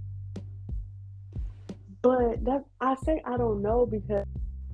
[2.03, 4.27] But that I say I don't know because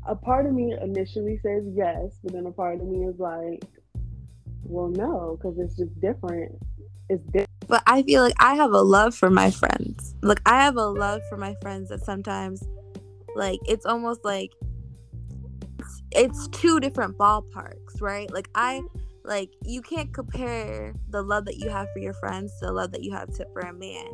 [0.06, 3.64] a part of me initially says yes, but then a part of me is like,
[4.64, 6.52] well, no, because it's just different.
[7.08, 7.46] It's different.
[7.68, 10.14] But I feel like I have a love for my friends.
[10.22, 12.62] Like I have a love for my friends that sometimes
[13.34, 14.52] like it's almost like
[16.12, 18.32] it's, two different ballparks, right?
[18.32, 18.82] Like I
[19.24, 22.92] like you can't compare the love that you have for your friends to the love
[22.92, 24.06] that you have to, for a man.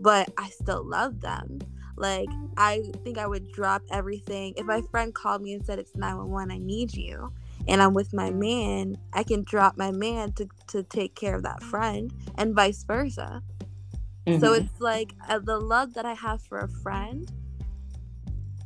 [0.00, 1.60] But I still love them.
[1.96, 5.96] Like I think I would drop everything if my friend called me and said it's
[5.96, 7.32] 911, I need you.
[7.68, 11.42] And I'm with my man, I can drop my man to, to take care of
[11.42, 13.42] that friend and vice versa.
[14.26, 14.60] So Mhm.
[14.60, 17.30] it's like uh, the love that I have for a friend.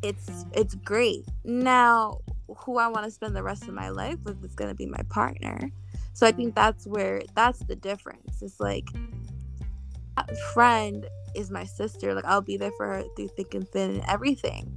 [0.03, 1.25] It's it's great.
[1.45, 2.19] Now,
[2.59, 5.03] who I want to spend the rest of my life with is gonna be my
[5.09, 5.71] partner.
[6.13, 8.43] So I think that's where that's the difference.
[8.43, 8.87] It's like
[10.17, 12.15] that friend is my sister.
[12.15, 14.77] Like I'll be there for her through thick and thin and everything.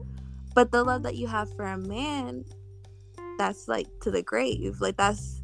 [0.53, 2.45] But the love that you have for a man,
[3.37, 4.81] that's like to the grave.
[4.81, 5.41] Like that's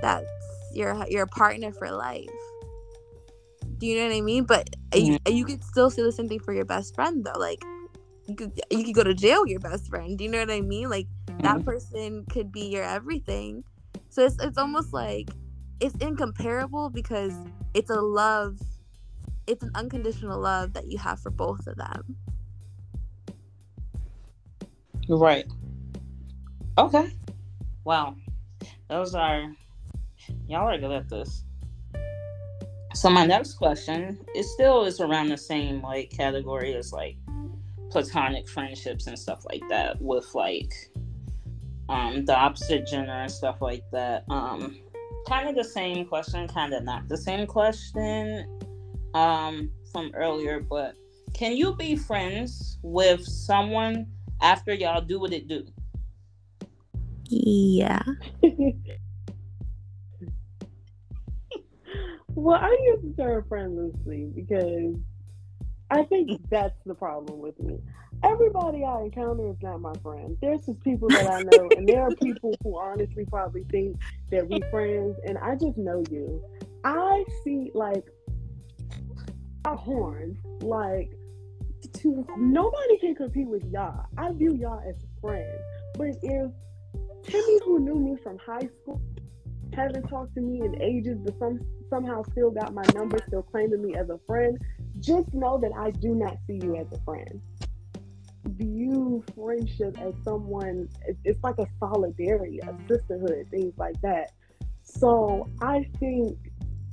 [0.00, 0.26] that's
[0.72, 2.28] your your partner for life.
[3.78, 4.44] Do you know what I mean?
[4.44, 7.38] But you you could still say the same thing for your best friend though.
[7.38, 7.62] Like
[8.26, 10.16] you could you could go to jail with your best friend.
[10.16, 10.88] Do you know what I mean?
[10.88, 11.08] Like
[11.42, 11.64] that Mhm.
[11.64, 13.64] person could be your everything.
[14.10, 15.28] So it's it's almost like
[15.80, 17.34] it's incomparable because
[17.74, 18.58] it's a love
[19.46, 22.16] it's an unconditional love that you have for both of them.
[25.08, 25.46] Right.
[26.78, 27.10] Okay.
[27.84, 28.16] Wow.
[28.88, 29.52] Those are
[30.48, 31.44] y'all are good at this.
[32.94, 37.16] So my next question is still is around the same like category as like
[37.90, 40.72] platonic friendships and stuff like that with like
[41.90, 44.24] um the opposite gender and stuff like that.
[44.30, 44.78] Um
[45.28, 48.46] kind of the same question, kind of not the same question
[49.12, 50.94] um from earlier, but
[51.34, 54.06] can you be friends with someone
[54.40, 55.66] after y'all do what it do?
[57.32, 58.02] Yeah.
[62.34, 64.96] well, I use the term friend loosely because
[65.90, 67.78] I think that's the problem with me.
[68.22, 70.36] Everybody I encounter is not my friend.
[70.42, 73.96] There's just people that I know, and there are people who honestly probably think
[74.30, 76.44] that we friends, and I just know you.
[76.84, 78.04] I see like
[79.64, 81.12] a horn, like
[81.94, 84.04] to, nobody can compete with y'all.
[84.18, 85.62] I view y'all as friends,
[85.96, 86.50] but if
[87.24, 89.00] Timmy, who knew me from high school,
[89.74, 91.60] hasn't talked to me in ages, but some
[91.92, 94.58] somehow still got my number, still claiming me as a friend,
[94.98, 97.40] just know that I do not see you as a friend.
[98.46, 100.88] View friendship as someone,
[101.24, 104.32] it's, like a solidarity, a sisterhood, things like that.
[104.82, 106.38] So I think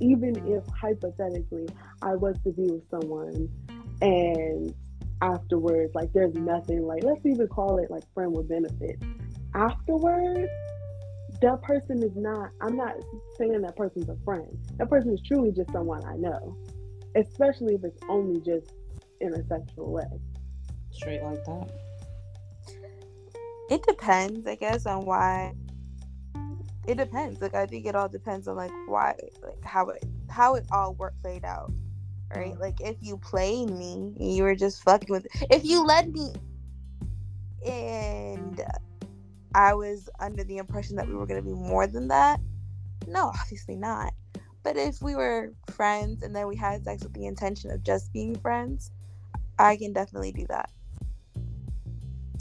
[0.02, 1.68] even if hypothetically
[2.02, 3.50] I was to be with someone
[4.02, 4.74] and
[5.22, 9.04] afterwards, like there's nothing like, let's even call it like friend with benefits.
[9.56, 10.50] Afterwards,
[11.42, 12.96] that person is not, I'm not
[13.38, 14.58] saying that person's a friend.
[14.78, 16.58] That person is truly just someone I know,
[17.16, 18.74] especially if it's only just
[19.22, 20.04] in a sexual way.
[20.92, 21.72] Straight like that.
[23.70, 25.54] It depends, I guess, on why.
[26.88, 27.42] It depends.
[27.42, 30.96] Like I think it all depends on like why, like how it how it all
[30.96, 31.72] work played out,
[32.36, 32.54] right?
[32.54, 32.62] Mm-hmm.
[32.62, 35.28] Like if you played me, you were just fucking with.
[35.52, 36.34] If you led me,
[37.64, 38.60] and
[39.54, 42.40] I was under the impression that we were gonna be more than that,
[43.08, 44.14] no, obviously not.
[44.64, 48.12] But if we were friends and then we had sex with the intention of just
[48.14, 48.92] being friends,
[49.58, 50.70] I can definitely do that.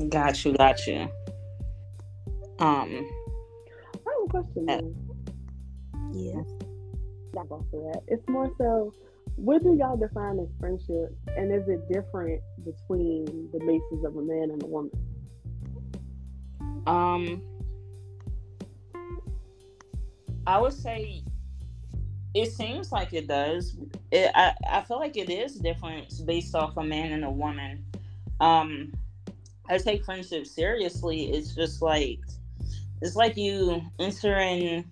[0.09, 1.09] Got you, got you.
[2.61, 3.09] Um,
[3.95, 4.81] I have a question Yeah.
[4.81, 4.95] though.
[6.13, 6.43] Yeah.
[7.35, 8.03] Not off of that.
[8.09, 8.93] It's more so,
[9.37, 14.23] what do y'all define as friendship, and is it different between the basis of a
[14.23, 14.91] man and a woman?
[16.87, 17.43] Um,
[20.47, 21.23] I would say
[22.35, 23.77] it seems like it does.
[24.11, 27.85] It, I I feel like it is different based off a man and a woman.
[28.41, 28.93] Um,
[29.69, 31.31] I take friendship seriously.
[31.31, 32.21] It's just like
[33.03, 34.85] it's like you entering.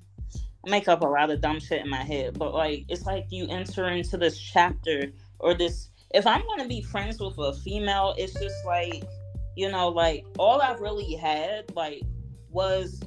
[0.67, 3.27] I make up a lot of dumb shit in my head, but like it's like
[3.31, 5.91] you enter into this chapter or this.
[6.15, 9.05] If I'm gonna be friends with a female, it's just like
[9.57, 12.03] you know, like all I've really had like
[12.51, 13.01] was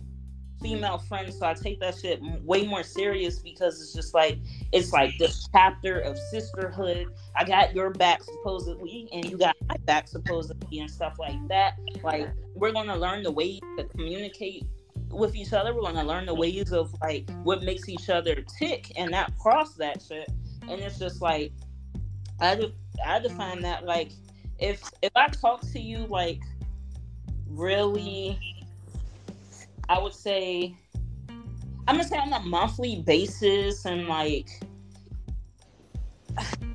[0.62, 4.40] female friends, so I take that shit way more serious because it's just like
[4.72, 7.08] it's like this chapter of sisterhood.
[7.36, 11.76] I got your back supposedly, and you got my back supposedly, and stuff like that.
[12.04, 14.66] Like we're gonna learn the ways to communicate
[15.12, 15.74] with each other.
[15.74, 19.76] We're gonna learn the ways of like what makes each other tick, and not cross
[19.76, 20.30] that shit.
[20.64, 21.54] And it's just like
[22.42, 22.74] I de-
[23.06, 24.12] I define that like
[24.60, 26.42] if if I talk to you like
[27.48, 28.40] really
[29.88, 30.76] I would say
[31.88, 34.50] I'm gonna say on a monthly basis and like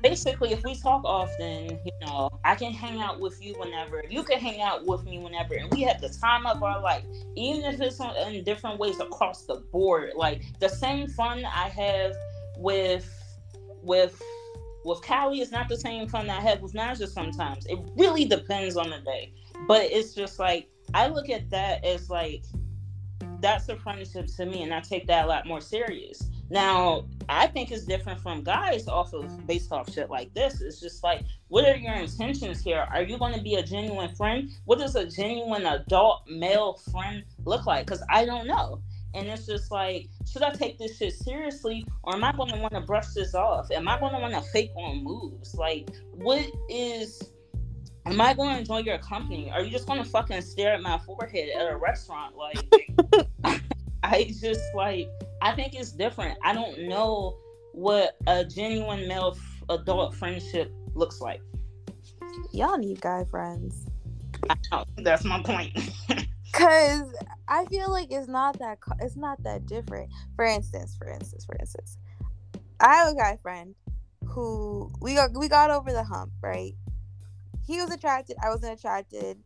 [0.01, 4.23] basically if we talk often, you know, I can hang out with you whenever, you
[4.23, 7.03] can hang out with me whenever, and we have the time of our life,
[7.35, 10.11] even if it's on, in different ways across the board.
[10.15, 12.13] Like the same fun I have
[12.57, 13.09] with
[13.81, 14.21] with
[14.85, 17.65] with Cali, is not the same fun that I have with Naja sometimes.
[17.65, 19.33] It really depends on the day.
[19.67, 22.45] But it's just like I look at that as like
[23.41, 26.29] that's a friendship to me and I take that a lot more serious.
[26.49, 30.61] Now, I think it's different from guys off of based off shit like this.
[30.61, 32.85] It's just like, what are your intentions here?
[32.91, 34.51] Are you going to be a genuine friend?
[34.65, 37.87] What does a genuine adult male friend look like?
[37.87, 38.81] Because I don't know.
[39.15, 42.57] And it's just like, should I take this shit seriously or am I going to
[42.57, 43.71] want to brush this off?
[43.71, 45.55] Am I going to want to fake on moves?
[45.55, 47.31] Like, what is.
[48.05, 49.49] Am I going to enjoy your company?
[49.49, 52.35] Are you just going to fucking stare at my forehead at a restaurant?
[52.35, 52.59] Like,
[54.03, 55.09] I just like,
[55.41, 56.37] I think it's different.
[56.43, 57.35] I don't know
[57.71, 61.41] what a genuine male f- adult friendship looks like.
[62.51, 63.87] Y'all need guy friends.
[64.49, 65.77] I know, that's my point.
[66.55, 67.13] Cause
[67.49, 70.09] I feel like it's not that it's not that different.
[70.37, 71.97] For instance, for instance, for instance,
[72.79, 73.75] I have a guy friend
[74.25, 76.71] who we got we got over the hump, right?
[77.67, 79.37] He was attracted, I wasn't attracted.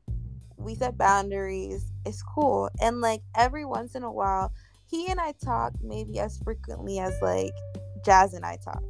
[0.58, 1.92] We set boundaries.
[2.06, 2.70] It's cool.
[2.80, 4.54] And like every once in a while,
[4.86, 7.54] he and I talk maybe as frequently as like
[8.06, 8.84] Jazz and I talk.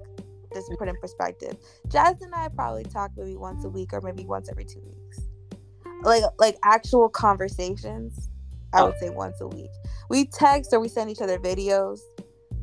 [0.53, 1.55] Just to put in perspective.
[1.87, 5.28] Jazz and I probably talk maybe once a week or maybe once every two weeks
[6.03, 8.29] like like actual conversations
[8.73, 8.99] i would oh.
[8.99, 9.71] say once a week.
[10.09, 11.99] We text or we send each other videos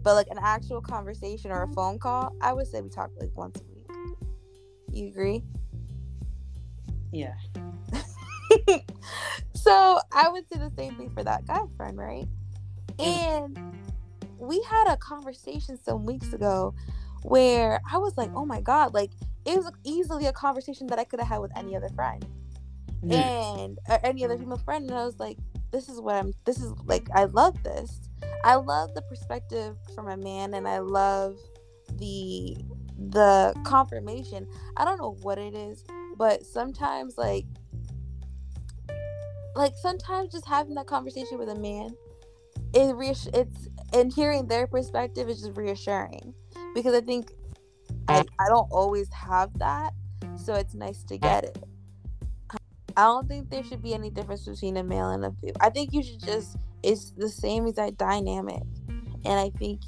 [0.03, 3.30] but like an actual conversation or a phone call i would say we talk like
[3.37, 3.87] once a week.
[4.93, 5.43] You agree?
[7.12, 7.34] Yeah.
[9.55, 12.26] so i would say the same thing for that guy friend right?
[12.99, 13.05] Mm.
[13.05, 13.76] And
[14.39, 16.74] we had a conversation some weeks ago
[17.22, 19.11] where i was like oh my god like
[19.45, 22.24] it was easily a conversation that i could have had with any other friend
[23.03, 25.38] and uh, any other female friend and i was like
[25.70, 28.01] this is what i'm this is like i love this.
[28.44, 31.36] I love the perspective from a man and i love
[31.99, 32.57] the
[33.11, 34.47] the confirmation.
[34.76, 35.84] I don't know what it is
[36.16, 37.47] but sometimes like
[39.55, 41.94] like sometimes just having that conversation with a man
[42.74, 46.34] it reass- it's and hearing their perspective is just reassuring
[46.74, 47.32] because i think
[48.09, 49.92] I, I don't always have that
[50.36, 51.59] so it's nice to get it
[52.97, 55.57] I don't think there should be any difference between a male and a female.
[55.61, 58.62] I think you should just it's the same exact dynamic.
[59.24, 59.80] And I think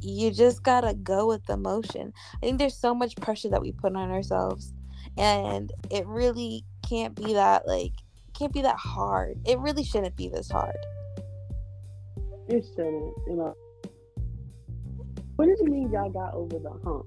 [0.00, 2.12] you just gotta go with the motion.
[2.36, 4.72] I think there's so much pressure that we put on ourselves.
[5.16, 7.92] And it really can't be that like
[8.36, 9.38] can't be that hard.
[9.46, 10.76] It really shouldn't be this hard.
[12.48, 13.54] It shouldn't, you know.
[15.36, 17.06] What did you mean y'all got over the hump?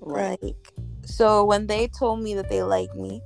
[0.00, 0.42] Right.
[0.42, 0.72] Like
[1.04, 3.20] so when they told me that they liked me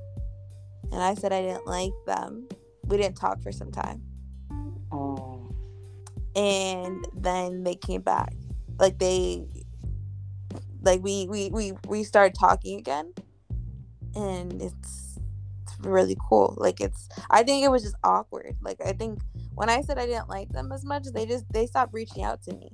[0.93, 2.49] and I said I didn't like them,
[2.85, 4.03] we didn't talk for some time.
[4.91, 5.55] Oh.
[6.35, 8.33] and then they came back.
[8.79, 9.45] Like they
[10.83, 13.13] like we we we, we started talking again.
[14.15, 15.19] And it's,
[15.63, 16.55] it's really cool.
[16.57, 18.57] Like it's i think it was just awkward.
[18.63, 19.21] Like i think
[19.55, 22.43] when i said i didn't like them as much they just they stopped reaching out
[22.45, 22.73] to me.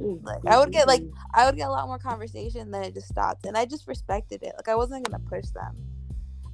[0.00, 1.02] Like, I would get, like,
[1.34, 3.44] i would get a lot more conversation then it just stopped.
[3.44, 4.54] And i just respected it.
[4.56, 5.76] Like i wasn't gonna push them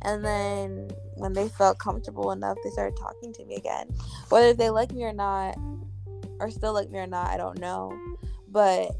[0.04, 3.88] and then when they felt comfortable enough they started talking to me again.
[4.28, 5.56] Whether they like me or not
[6.40, 7.96] or still like me or not i don't know.
[8.48, 8.92] But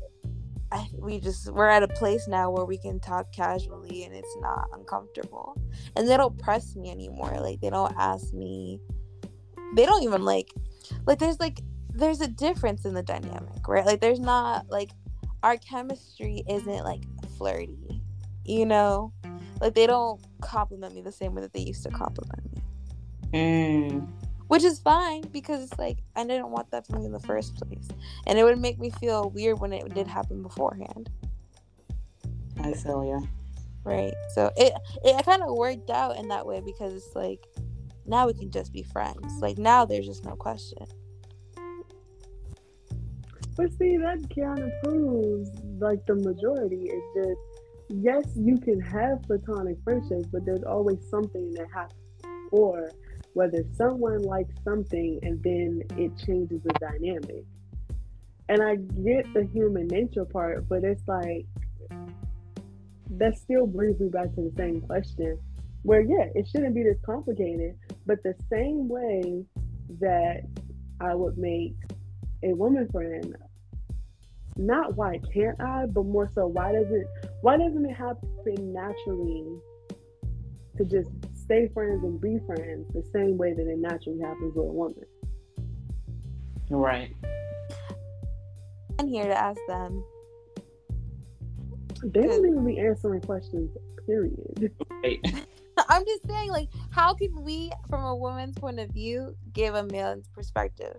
[0.73, 4.37] I, we just we're at a place now where we can talk casually and it's
[4.41, 5.57] not uncomfortable.
[5.97, 7.39] And they don't press me anymore.
[7.41, 8.81] Like they don't ask me.
[9.77, 10.53] They don't even like
[11.07, 13.87] like there's like there's a difference in the dynamic right?
[13.87, 14.91] Like there's not like
[15.45, 17.03] our chemistry isn't like
[17.37, 18.03] flirty
[18.45, 19.13] you know
[19.65, 22.61] like they don't compliment me the same way that they used to compliment me
[23.33, 24.07] Mm.
[24.47, 27.57] which is fine because it's like I didn't want that from you in the first
[27.57, 27.89] place,
[28.29, 31.11] and it would make me feel weird when it did happen beforehand,
[32.63, 33.27] I feel you.
[33.83, 34.15] right?
[34.35, 34.73] So it
[35.05, 37.45] it kind of worked out in that way because it's like
[38.07, 39.27] now we can just be friends.
[39.41, 40.87] Like now there's just no question.
[43.57, 45.51] But see, that kind of proves
[45.81, 47.37] like the majority is that
[47.89, 52.01] yes, you can have platonic friendships, but there's always something that happens,
[52.51, 52.91] or
[53.35, 57.45] whether someone likes something and then it changes the dynamic.
[58.49, 61.47] And I get the human nature part, but it's like
[63.11, 65.39] that still brings me back to the same question
[65.83, 67.77] where yeah it shouldn't be this complicated
[68.07, 69.45] but the same way
[70.01, 70.41] that
[71.01, 71.75] i would make
[72.43, 73.37] a woman friend
[74.57, 77.07] not why can't i but more so why does it
[77.45, 79.45] why doesn't it happen naturally
[80.79, 84.65] to just stay friends and be friends the same way that it naturally happens with
[84.65, 85.05] a woman
[86.71, 87.15] Right.
[88.99, 90.03] I'm here to ask them.
[92.03, 93.77] they don't even be answering questions
[94.07, 94.73] period
[95.03, 95.21] Right.
[95.89, 99.83] I'm just saying, like, how can we, from a woman's point of view, give a
[99.83, 100.97] man's perspective?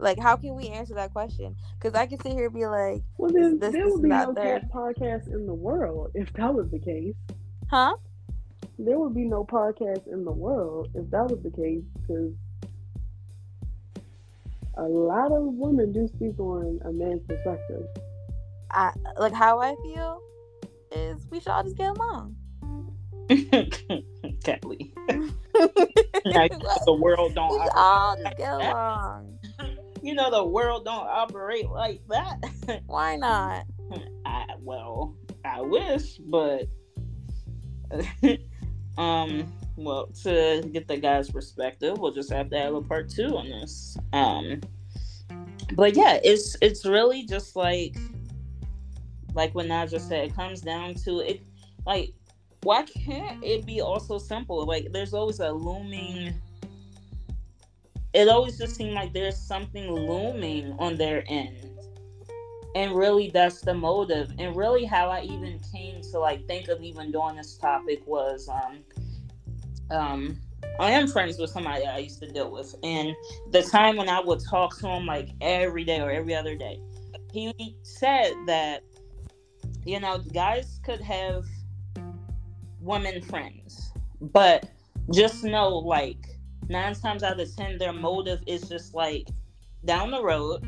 [0.00, 1.54] Like, how can we answer that question?
[1.78, 4.28] Because I can sit here and be like, well then This- there would be not
[4.28, 4.60] no there.
[4.60, 7.14] cat podcast in the world if that was the case
[7.70, 7.94] huh?
[8.78, 12.32] there would be no podcast in the world if that was the case because
[14.76, 17.84] a lot of women do speak on a man's perspective.
[18.70, 20.22] I, like, how I feel
[20.92, 22.36] is we should all just get along.
[24.44, 24.94] Kelly.
[26.24, 26.48] Now, you
[26.86, 29.38] the world don't should all just get along.
[30.02, 32.38] You know the world don't operate like that.
[32.86, 33.64] Why not?
[34.24, 36.68] I well, I wish, but
[38.98, 43.36] um, well, to get the guy's perspective, we'll just have to have a part two
[43.36, 43.96] on this.
[44.12, 44.60] Um,
[45.74, 47.96] but yeah, it's it's really just like
[49.34, 51.42] like what Naja said, it comes down to it.
[51.86, 52.12] Like,
[52.62, 54.64] why can't it be also simple?
[54.66, 56.34] Like, there's always a looming.
[58.12, 61.70] It always just seemed like there's something looming on their end.
[62.74, 64.32] And really that's the motive.
[64.38, 68.48] And really how i even came to like think of even doing this topic was
[68.48, 68.78] um
[69.90, 70.40] um
[70.78, 72.74] i am friends with somebody i used to deal with.
[72.82, 73.14] And
[73.50, 76.80] the time when i would talk to him like every day or every other day
[77.32, 78.82] he said that
[79.84, 81.44] you know guys could have
[82.80, 84.68] women friends but
[85.12, 86.29] just know like
[86.70, 89.28] nine times out of ten their motive is just like
[89.84, 90.62] down the road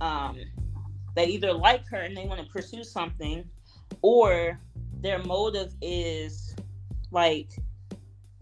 [0.00, 0.36] um
[1.14, 3.44] they either like her and they want to pursue something
[4.02, 4.58] or
[5.00, 6.54] their motive is
[7.10, 7.50] like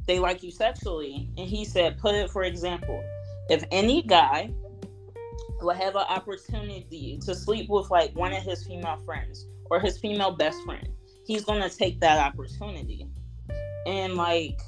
[0.06, 1.28] they like you sexually.
[1.36, 3.02] And he said put it for example
[3.48, 4.52] if any guy
[5.60, 9.98] will have an opportunity to sleep with like one of his female friends or his
[9.98, 10.88] female best friend
[11.26, 13.06] he's to take that opportunity.
[13.86, 14.60] And like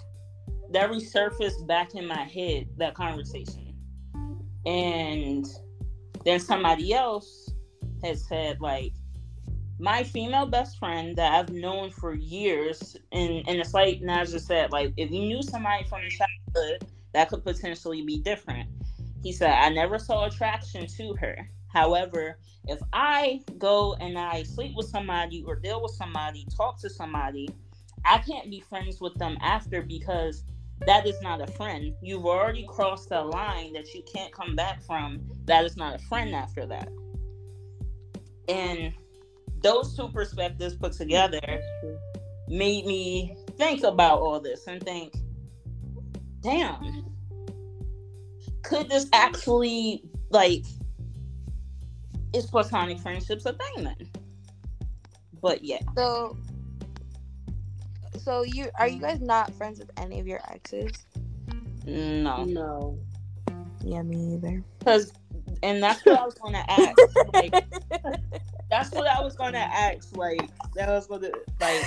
[0.72, 3.74] that resurfaced back in my head that conversation
[4.66, 5.46] and
[6.24, 7.50] then somebody else
[8.02, 8.92] has said like
[9.82, 14.70] my female best friend that I've known for years, and and it's like Naja said,
[14.70, 18.68] like if you knew somebody from childhood, that could potentially be different.
[19.24, 21.36] He said I never saw attraction to her.
[21.66, 26.88] However, if I go and I sleep with somebody or deal with somebody, talk to
[26.88, 27.48] somebody,
[28.04, 30.44] I can't be friends with them after because
[30.86, 31.94] that is not a friend.
[32.02, 35.20] You've already crossed a line that you can't come back from.
[35.44, 36.88] That is not a friend after that.
[38.48, 38.92] And
[39.62, 41.40] those two perspectives put together
[42.48, 45.14] made me think about all this and think,
[46.40, 47.04] damn,
[48.62, 50.64] could this actually like
[52.32, 54.10] is platonic friendships a thing then?
[55.40, 56.36] But yeah, So,
[58.18, 61.06] so you are you guys not friends with any of your exes?
[61.86, 62.98] no, No.
[63.84, 64.62] Yeah, me either.
[64.78, 65.12] because
[65.62, 66.96] and that's what I was gonna ask.
[67.34, 67.64] Like,
[68.70, 70.16] that's what I was gonna ask.
[70.16, 70.40] Like
[70.74, 71.84] that was gonna like,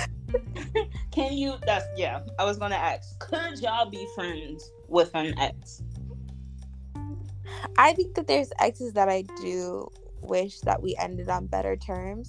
[1.10, 1.54] can you?
[1.64, 2.20] That's yeah.
[2.38, 3.18] I was gonna ask.
[3.18, 5.82] Could y'all be friends with an ex?
[7.78, 9.88] I think that there's exes that I do
[10.20, 12.28] wish that we ended on better terms.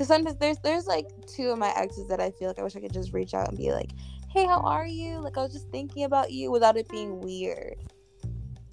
[0.00, 2.74] Cause sometimes there's there's like two of my exes that I feel like I wish
[2.74, 3.90] I could just reach out and be like,
[4.30, 7.76] "Hey, how are you?" Like I was just thinking about you without it being weird.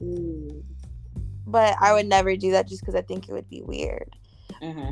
[0.02, 0.64] Mm.
[1.46, 4.16] But I would never do that just because I think it would be weird.
[4.64, 4.92] Mm-hmm.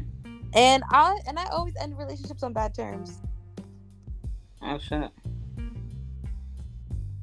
[0.55, 3.21] And I and I always end relationships on bad terms.
[4.61, 5.09] Oh shit.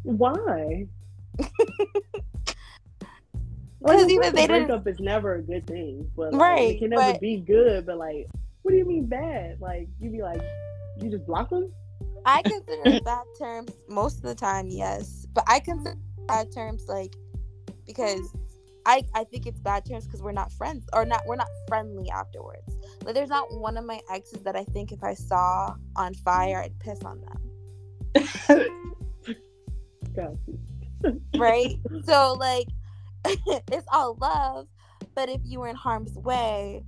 [0.05, 0.87] Why?
[3.83, 6.71] Because of either they a didn't- breakup is never a good thing, but like, Right,
[6.77, 7.85] it can never but- be good.
[7.85, 8.27] But like,
[8.63, 9.61] what do you mean bad?
[9.61, 10.43] Like you be like,
[11.01, 11.73] you just block them?
[12.25, 15.27] I consider bad terms most of the time, yes.
[15.33, 15.97] But I consider
[16.27, 17.15] bad terms like
[17.87, 18.33] because
[18.87, 22.11] I I think it's bad terms because we're not friends or not we're not friendly
[22.11, 22.77] afterwards.
[23.05, 26.63] Like there's not one of my exes that I think if I saw on fire
[26.63, 27.39] I'd piss on them.
[31.37, 31.77] Right?
[32.05, 32.69] so like
[33.25, 34.67] it's all love,
[35.15, 36.85] but if you were in harm's way,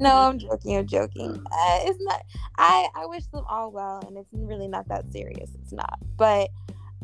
[0.00, 0.76] no, I'm joking.
[0.76, 1.30] I'm joking.
[1.30, 2.22] Uh, it's not.
[2.58, 5.50] I I wish them all well, and it's really not that serious.
[5.62, 5.98] It's not.
[6.16, 6.50] But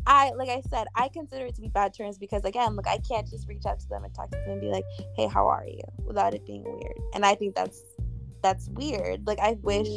[0.05, 2.97] I, like I said, I consider it to be bad terms because again, look, I
[2.97, 4.85] can't just reach out to them and talk to them and be like,
[5.15, 6.99] "Hey, how are you?" without it being weird.
[7.13, 7.81] And I think that's
[8.41, 9.25] that's weird.
[9.25, 9.87] Like I wish.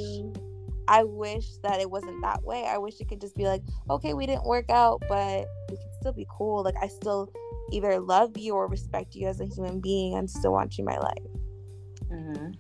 [0.89, 2.65] I wish that it wasn't that way.
[2.65, 5.93] I wish it could just be like, okay, we didn't work out, but we can
[6.01, 6.63] still be cool.
[6.63, 7.29] Like I still
[7.73, 10.87] either love you or respect you as a human being and still want you in
[10.87, 11.27] my life.
[12.11, 12.55] Mhm.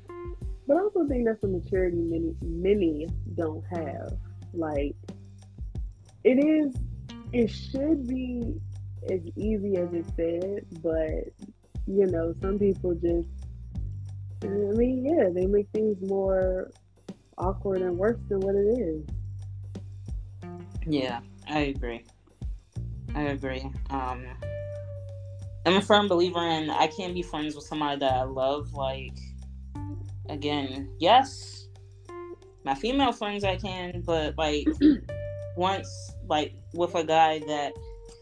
[0.67, 4.13] But I also think that's a maturity many many don't have.
[4.53, 4.97] Like
[6.25, 6.75] it is
[7.33, 8.61] it should be
[9.11, 11.33] as easy as it said, but
[11.87, 13.29] you know, some people just
[14.43, 16.71] I mean, yeah, they make things more
[17.39, 19.05] awkward and worse than what it is.
[20.87, 22.05] Yeah, I agree.
[23.15, 23.71] I agree.
[23.91, 24.25] Um,
[25.67, 28.73] I'm a firm believer in I can't be friends with somebody that I love.
[28.73, 29.19] Like,
[30.29, 31.67] again, yes,
[32.65, 34.69] my female friends I can, but like
[35.57, 35.89] once,
[36.29, 37.73] like with a guy that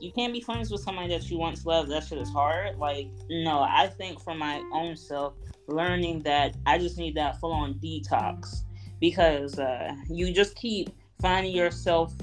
[0.01, 1.91] you can't be friends with somebody that you once loved.
[1.91, 2.79] That shit is hard.
[2.79, 5.35] Like, no, I think for my own self,
[5.69, 8.65] learning that I just need that full on detox
[9.01, 10.91] because uh, you just keep
[11.21, 12.15] finding yourself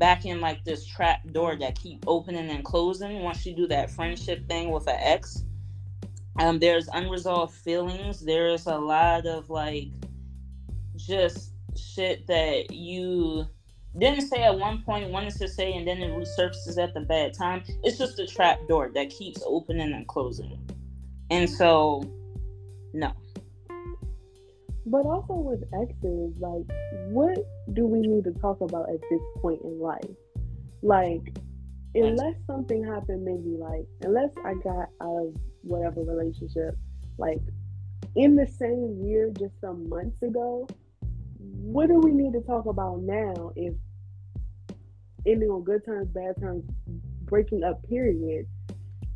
[0.00, 3.90] back in like this trap door that keep opening and closing once you do that
[3.90, 5.44] friendship thing with an ex.
[6.40, 8.24] Um there's unresolved feelings.
[8.24, 9.88] There's a lot of like
[10.96, 13.46] just shit that you
[13.98, 17.34] didn't say at one point wanted to say and then it resurfaces at the bad
[17.34, 17.62] time.
[17.84, 20.58] It's just a trap door that keeps opening and closing.
[21.30, 22.02] And so
[22.92, 23.12] no
[24.86, 26.64] But also with exes, like,
[27.08, 27.38] what
[27.74, 30.00] do we need to talk about at this point in life?
[30.82, 31.36] Like,
[31.94, 36.76] unless something happened, maybe like, unless I got out of whatever relationship,
[37.18, 37.40] like,
[38.16, 40.66] in the same year, just some months ago,
[41.38, 43.74] what do we need to talk about now if
[45.26, 46.64] ending on good terms, bad terms,
[47.24, 48.46] breaking up, period?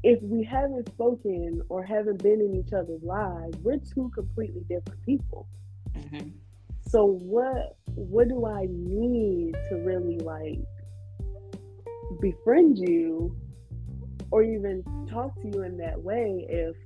[0.05, 5.03] If we haven't spoken or haven't been in each other's lives, we're two completely different
[5.03, 5.47] people.
[5.95, 6.31] Mhm.
[6.83, 10.61] So what what do I need to really like
[12.21, 13.35] befriend you
[14.31, 16.77] or even talk to you in that way if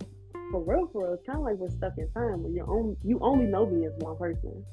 [0.52, 3.18] for real for real it's kinda like we're stuck in time where you only you
[3.18, 4.64] only know me as one person.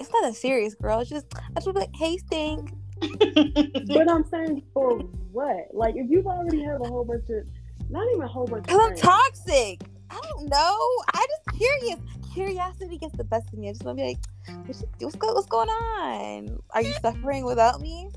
[0.00, 0.98] It's not a serious, girl.
[0.98, 2.72] It's just I just be like, hey, stink.
[3.00, 4.98] But I'm saying for
[5.32, 5.68] what?
[5.72, 7.44] Like if you've already have a whole bunch of
[7.90, 9.80] not even a whole bunch of Cause I'm toxic.
[10.10, 10.88] I don't know.
[11.14, 11.96] I just curious.
[12.32, 13.68] Curiosity gets the best of me.
[13.68, 16.58] I just want to be like, what's, what's, what's going on?
[16.70, 18.10] Are you suffering without me?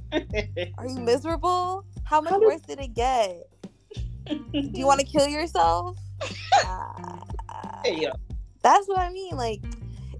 [0.78, 1.86] Are you miserable?
[2.04, 3.48] How much How worse did it get?
[4.28, 5.98] Do you want to kill yourself?
[6.66, 7.20] Uh,
[7.84, 8.12] Hey, yo.
[8.62, 9.36] that's what I mean.
[9.36, 9.62] Like,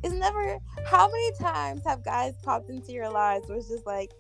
[0.04, 0.58] it's never.
[0.88, 4.12] How many times have guys popped into your lives where it's just like,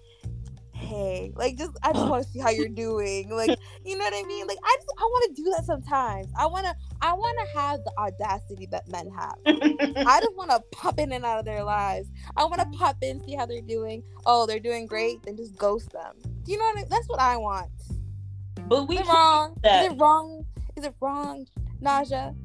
[0.81, 3.29] hey, like, just I just want to see how you're doing.
[3.29, 4.47] Like, you know what I mean?
[4.47, 6.27] Like, I just I want to do that sometimes.
[6.37, 9.35] I wanna I wanna have the audacity that men have.
[9.45, 12.09] I just want to pop in and out of their lives.
[12.35, 12.79] I want to mm-hmm.
[12.79, 14.03] pop in, see how they're doing.
[14.25, 15.23] Oh, they're doing great.
[15.23, 16.15] Then just ghost them.
[16.43, 16.89] Do you know what I mean?
[16.89, 17.69] That's what I want.
[18.67, 19.55] but we Is wrong?
[19.63, 19.85] that.
[19.85, 20.45] Is it wrong?
[20.75, 21.45] Is it wrong,
[21.81, 22.35] Naja?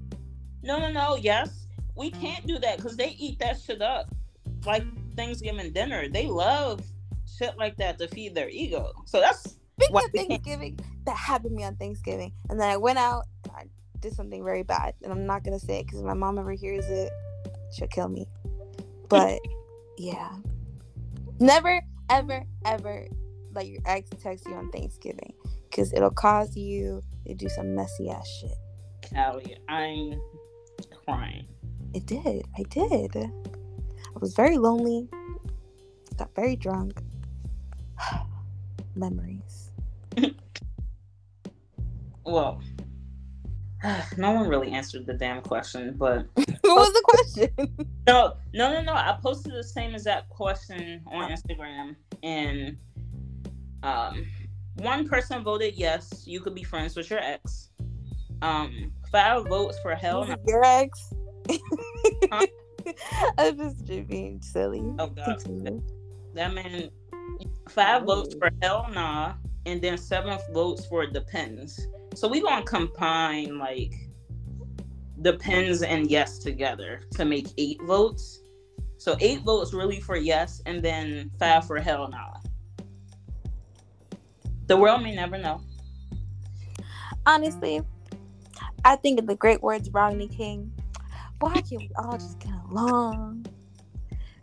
[0.62, 1.16] No, no, no.
[1.16, 1.66] Yes,
[1.96, 4.14] we can't do that because they eat that shit up
[4.66, 4.84] like
[5.16, 6.08] Thanksgiving dinner.
[6.08, 6.82] They love
[7.36, 8.92] shit like that to feed their ego.
[9.04, 12.78] So that's Speaking Why of Thanksgiving, that happened to me on Thanksgiving, and then I
[12.78, 13.24] went out.
[13.44, 13.64] And I
[14.00, 16.86] did something very bad, and I'm not gonna say it because my mom ever hears
[16.86, 17.12] it,
[17.72, 18.26] she'll kill me.
[19.08, 19.38] But
[19.98, 20.32] yeah,
[21.38, 21.80] never,
[22.10, 23.06] ever, ever
[23.52, 25.32] let your ex text you on Thanksgiving
[25.70, 28.58] because it'll cause you to do some messy ass shit.
[29.14, 29.56] Callie.
[29.68, 30.20] I'm
[31.04, 31.46] crying.
[31.94, 32.46] It did.
[32.58, 33.14] I did.
[33.16, 35.08] I was very lonely.
[36.16, 37.00] Got very drunk.
[38.94, 39.70] Memories.
[42.26, 42.60] Well,
[44.16, 47.86] no one really answered the damn question, but what was the question?
[48.06, 48.92] no, no, no, no.
[48.92, 52.76] I posted the same exact question on Instagram, and
[53.84, 54.26] um,
[54.78, 57.70] one person voted yes, you could be friends with your ex.
[58.42, 60.36] Um, five votes for hell no.
[60.46, 61.14] your ex?
[62.30, 62.46] Huh?
[63.38, 64.82] I'm just being silly.
[64.98, 65.82] Oh god, Continue.
[66.34, 66.90] that man.
[67.68, 68.06] Five oh.
[68.06, 69.34] votes for hell nah,
[69.66, 71.86] and then seven votes for depends.
[72.14, 73.92] So we gonna combine like
[75.22, 78.40] depends and yes together to make eight votes.
[78.98, 82.34] So eight votes really for yes, and then five for hell nah.
[84.66, 85.60] The world may never know.
[87.24, 87.82] Honestly,
[88.84, 90.72] I think in the great words of Rodney King,
[91.40, 93.46] why can't we all just get along?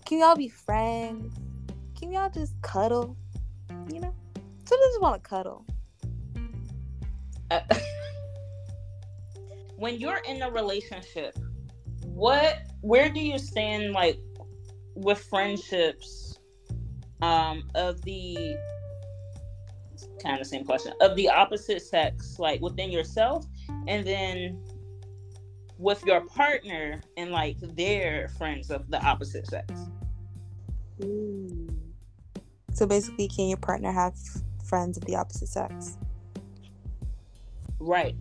[0.06, 1.34] Can we all be friends?
[2.04, 3.16] Can we all just cuddle?
[3.90, 4.14] You know?
[4.66, 5.66] Some just want to cuddle.
[7.50, 7.62] Uh,
[9.78, 11.34] when you're in a relationship,
[12.02, 14.20] what where do you stand like
[14.96, 16.40] with friendships
[17.22, 18.58] um of the
[20.22, 23.46] kind of the same question of the opposite sex like within yourself
[23.88, 24.62] and then
[25.78, 29.72] with your partner and like their friends of the opposite sex
[31.00, 31.73] Mm.
[32.74, 34.16] So basically, can your partner have
[34.66, 35.98] friends of the opposite sex?
[37.84, 38.16] right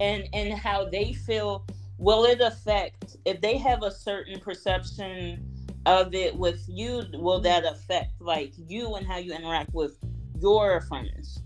[0.00, 1.64] and and how they feel
[1.98, 5.42] will it affect if they have a certain perception
[5.86, 9.96] of it with you will that affect like you and how you interact with
[10.40, 11.42] your friends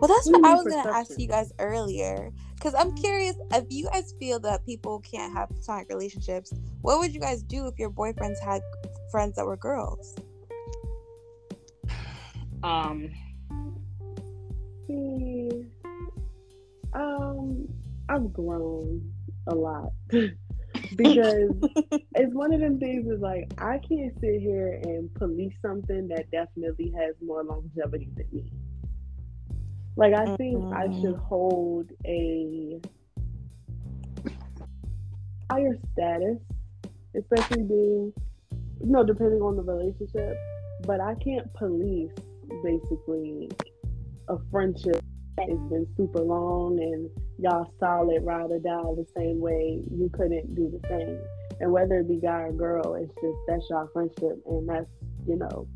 [0.00, 2.30] Well, that's What do what you I was going to ask you guys earlier.
[2.54, 7.12] Because I'm curious if you guys feel that people can't have platonic relationships, what would
[7.12, 8.62] you guys do if your boyfriends had
[9.10, 10.14] friends that were girls?
[12.62, 13.08] um
[14.86, 15.48] See,
[16.94, 17.68] um,
[18.08, 19.12] I've grown
[19.46, 19.92] a lot
[20.96, 21.52] because
[22.14, 23.06] it's one of them things.
[23.10, 28.26] Is like I can't sit here and police something that definitely has more longevity than
[28.32, 28.52] me.
[29.96, 31.00] Like I think I Mhm.
[31.00, 32.80] should hold a
[35.50, 36.38] higher status,
[37.16, 38.12] especially being
[38.80, 40.36] no, depending on the relationship.
[40.86, 42.12] But I can't police
[42.62, 43.50] basically
[44.28, 45.02] a friendship
[45.36, 50.10] that has been super long and y'all solid ride or die the same way you
[50.12, 51.18] couldn't do the same.
[51.60, 54.86] And whether it be guy or girl, it's just that's y'all friendship and that's,
[55.26, 55.66] you know,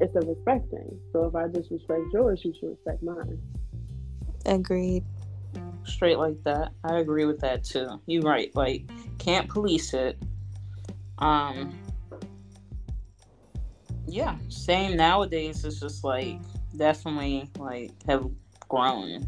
[0.00, 0.98] it's a respect thing.
[1.12, 3.40] So if I disrespect yours, you should respect mine.
[4.46, 5.04] Agreed.
[5.84, 8.88] straight like that i agree with that too you're right like
[9.18, 10.18] can't police it
[11.18, 11.72] um
[14.16, 16.38] yeah same nowadays it's just like
[16.76, 18.26] definitely like have
[18.68, 19.26] grown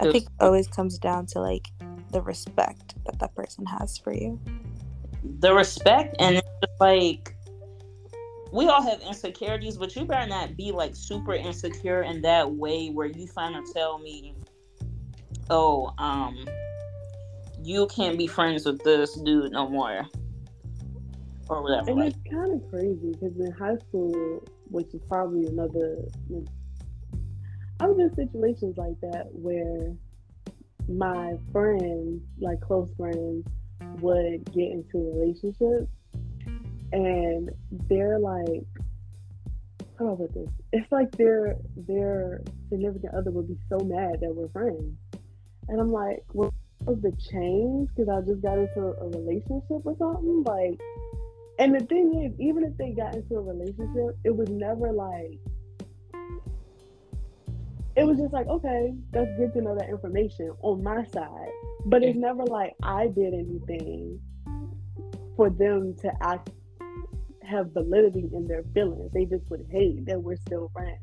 [0.00, 1.66] I think it always comes down to like
[2.12, 4.40] the respect that that person has for you.
[5.40, 6.40] the respect and
[6.80, 7.34] like
[8.52, 12.88] we all have insecurities, but you better not be like super insecure in that way
[12.90, 14.36] where you find to tell me,
[15.50, 16.46] oh, um,
[17.60, 20.06] you can't be friends with this dude no more.
[21.48, 21.90] Or whatever.
[21.90, 25.98] And Like, it's kind of crazy because in high school, which is probably another,
[27.80, 29.92] I was in situations like that where
[30.88, 33.46] my friends, like close friends,
[34.00, 35.88] would get into relationships
[36.92, 37.50] and
[37.88, 38.64] they're like,
[39.98, 40.48] how do I put this?
[40.72, 44.96] It's like their their significant other would be so mad that we're friends,
[45.68, 47.90] and I'm like, what was the change?
[47.94, 50.80] Because I just got into a relationship or something, like.
[51.58, 55.38] And the thing is, even if they got into a relationship, it was never like.
[57.96, 61.50] It was just like, okay, that's good to know that information on my side.
[61.86, 64.18] But it's never like I did anything
[65.36, 66.50] for them to act
[67.42, 69.12] have validity in their feelings.
[69.12, 70.98] They just would hate that we're still friends.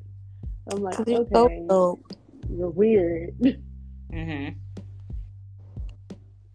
[0.72, 1.66] I'm like, 'Cause you're so okay,
[2.50, 3.36] you're weird.
[4.12, 4.50] hmm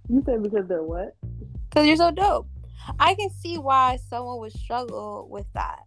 [0.09, 1.17] you said because they're what?
[1.71, 2.47] Because you're so dope.
[2.99, 5.81] I can see why someone would struggle with that.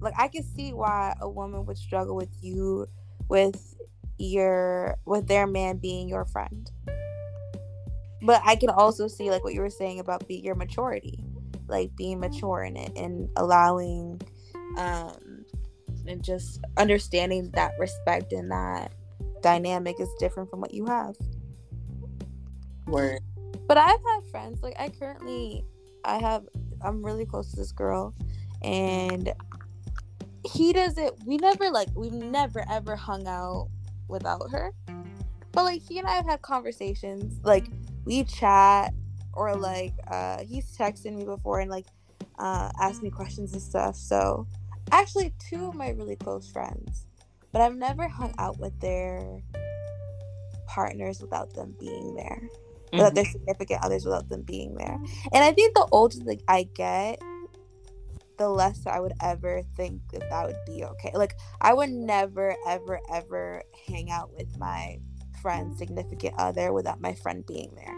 [0.00, 2.86] Like I can see why a woman would struggle with you
[3.28, 3.76] with
[4.18, 6.70] your with their man being your friend.
[8.22, 11.24] But I can also see like what you were saying about be, your maturity.
[11.68, 14.20] Like being mature in it and allowing
[14.76, 15.44] um
[16.06, 18.92] and just understanding that respect and that
[19.42, 21.16] dynamic is different from what you have.
[22.86, 23.20] Word.
[23.66, 25.64] But I've had friends like I currently
[26.04, 26.44] I have
[26.82, 28.14] I'm really close to this girl
[28.62, 29.32] and
[30.44, 33.68] he doesn't we never like we've never ever hung out
[34.08, 34.72] without her.
[35.52, 37.66] But like he and I have had conversations like
[38.04, 38.92] we chat
[39.32, 41.86] or like uh he's texted me before and like
[42.38, 43.96] uh asked me questions and stuff.
[43.96, 44.46] So
[44.92, 47.06] actually two of my really close friends.
[47.52, 49.42] But I've never hung out with their
[50.66, 52.48] partners without them being there.
[52.92, 53.14] Without Mhm.
[53.16, 54.98] their significant others without them being there.
[55.32, 57.20] And I think the older like I get,
[58.36, 61.10] the less I would ever think that that would be okay.
[61.14, 64.98] Like I would never ever ever hang out with my
[65.42, 67.96] friend's significant other without my friend being there.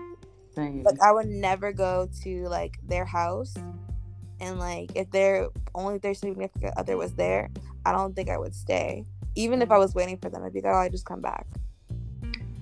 [0.54, 0.82] Same.
[0.82, 3.54] Like I would never go to like their house
[4.40, 7.50] and like if their only their significant other was there,
[7.84, 9.04] I don't think I would stay.
[9.36, 11.46] Even if I was waiting for them, I'd be like, oh, I just come back.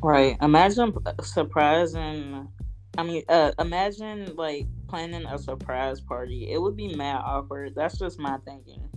[0.01, 0.36] Right.
[0.40, 2.49] Imagine p- surprising.
[2.96, 6.51] I mean, uh, imagine like planning a surprise party.
[6.51, 7.74] It would be mad awkward.
[7.74, 8.88] That's just my thinking.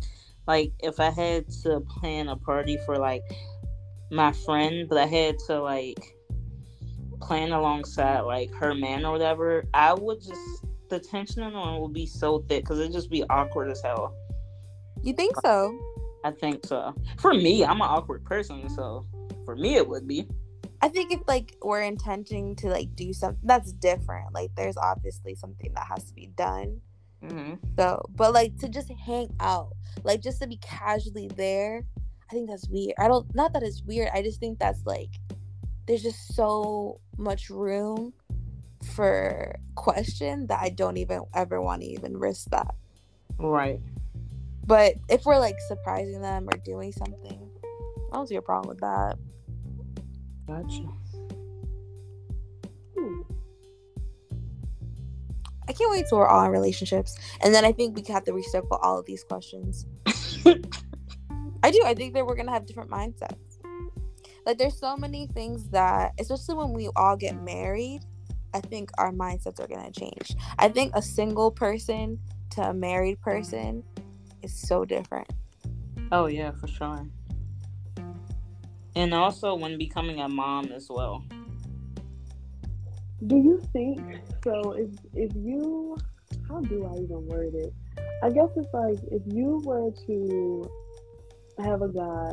[0.48, 3.24] Like, if I had to plan a party for like
[4.12, 6.16] my friend, but I had to like
[7.22, 11.94] plan alongside like her man or whatever, I would just the tension on it would
[11.94, 14.14] be so thick because it'd just be awkward as hell.
[15.02, 15.80] You think so?
[16.24, 16.94] I think so.
[17.18, 19.08] For me, I'm an awkward person, so
[19.46, 20.28] for me it would be.
[20.82, 24.34] I think if like we're intending to like do something that's different.
[24.34, 26.82] Like there's obviously something that has to be done.
[27.24, 29.74] hmm So, but like to just hang out,
[30.04, 31.84] like just to be casually there,
[32.30, 32.96] I think that's weird.
[32.98, 34.10] I don't not that it's weird.
[34.14, 35.10] I just think that's like
[35.86, 38.14] there's just so much room
[38.96, 42.74] for question that I don't even ever want to even risk that.
[43.38, 43.80] Right.
[44.66, 47.50] But if we're like surprising them or doing something,
[48.12, 49.18] I don't see a problem with that.
[50.52, 50.84] Gotcha.
[52.98, 53.22] Hmm.
[55.70, 58.34] I can't wait till we're all in relationships, and then I think we have to
[58.34, 59.86] recircle all of these questions.
[61.64, 61.82] I do.
[61.86, 63.38] I think that we're gonna have different mindsets.
[64.46, 68.02] Like there's so many things that, especially when we all get married,
[68.54, 70.36] I think our mindsets are gonna change.
[70.60, 72.20] I think a single person
[72.52, 73.86] to a married person
[74.42, 75.30] is so different.
[76.12, 77.08] Oh yeah, for sure.
[78.96, 81.24] And also when becoming a mom as well.
[83.28, 84.00] Do you think
[84.44, 84.72] so?
[84.74, 85.96] If if you,
[86.50, 87.74] how do I even word it?
[88.24, 90.70] I guess it's like if you were to
[91.64, 92.32] have a guy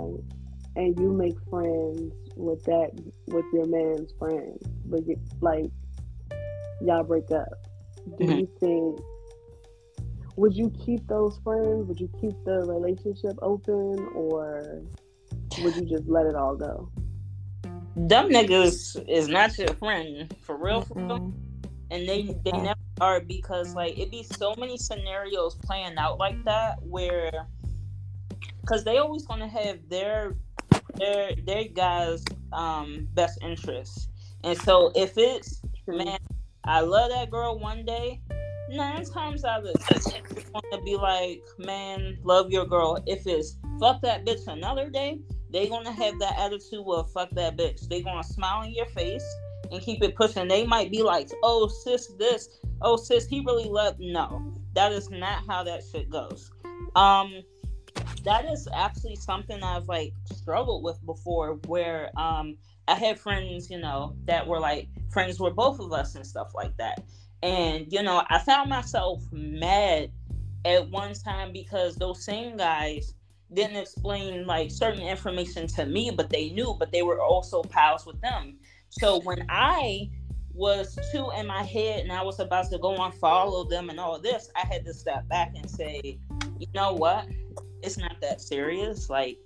[0.76, 2.90] and you make friends with that
[3.26, 5.70] with your man's friends, but you, like
[6.80, 7.48] y'all break up.
[8.18, 8.38] Do Mhm.
[8.40, 9.00] you think?
[10.36, 11.86] Would you keep those friends?
[11.88, 14.82] Would you keep the relationship open, or
[15.62, 16.90] would you just let it all go?
[18.06, 21.34] Dumb niggas is not your friend for real, for real.
[21.90, 26.42] And they they never are because like it'd be so many scenarios playing out like
[26.44, 27.46] that where
[28.60, 30.36] because they always gonna have their
[30.94, 34.08] their their guys um best interests.
[34.44, 36.18] And so if it's man,
[36.64, 38.20] I love that girl one day,
[38.70, 43.02] nine times out of ten it's gonna be like, man, love your girl.
[43.06, 45.20] If it's fuck that bitch another day,
[45.50, 47.88] they gonna have that attitude of fuck that bitch.
[47.88, 49.24] They're gonna smile in your face
[49.70, 50.48] and keep it pushing.
[50.48, 54.00] They might be like, oh sis, this, oh sis, he really loved.
[54.00, 56.50] No, that is not how that shit goes.
[56.96, 57.42] Um,
[58.24, 63.78] that is actually something I've like struggled with before, where um I had friends, you
[63.78, 67.02] know, that were like friends with both of us and stuff like that.
[67.42, 70.10] And you know, I found myself mad
[70.64, 73.14] at one time because those same guys
[73.52, 78.06] didn't explain like certain information to me, but they knew, but they were also pals
[78.06, 78.58] with them.
[78.90, 80.10] So when I
[80.52, 84.00] was too in my head and I was about to go and follow them and
[84.00, 86.18] all this, I had to step back and say,
[86.58, 87.26] you know what?
[87.82, 89.08] It's not that serious.
[89.08, 89.38] Like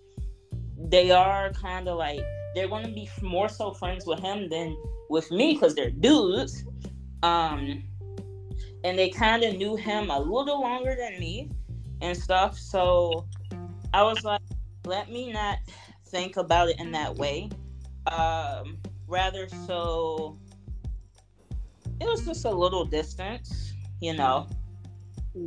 [0.79, 2.21] they are kind of like
[2.55, 4.77] they're going to be more so friends with him than
[5.11, 6.65] with me because they're dudes.
[7.23, 7.85] Um,
[8.85, 11.51] and they kind of knew him a little longer than me
[12.01, 12.59] and stuff.
[12.59, 13.27] So
[13.95, 14.40] I was like,
[14.86, 15.59] let me not
[16.07, 17.51] think about it in that way.
[18.07, 20.38] Um, rather so
[22.01, 24.49] it was just a little distance, you know.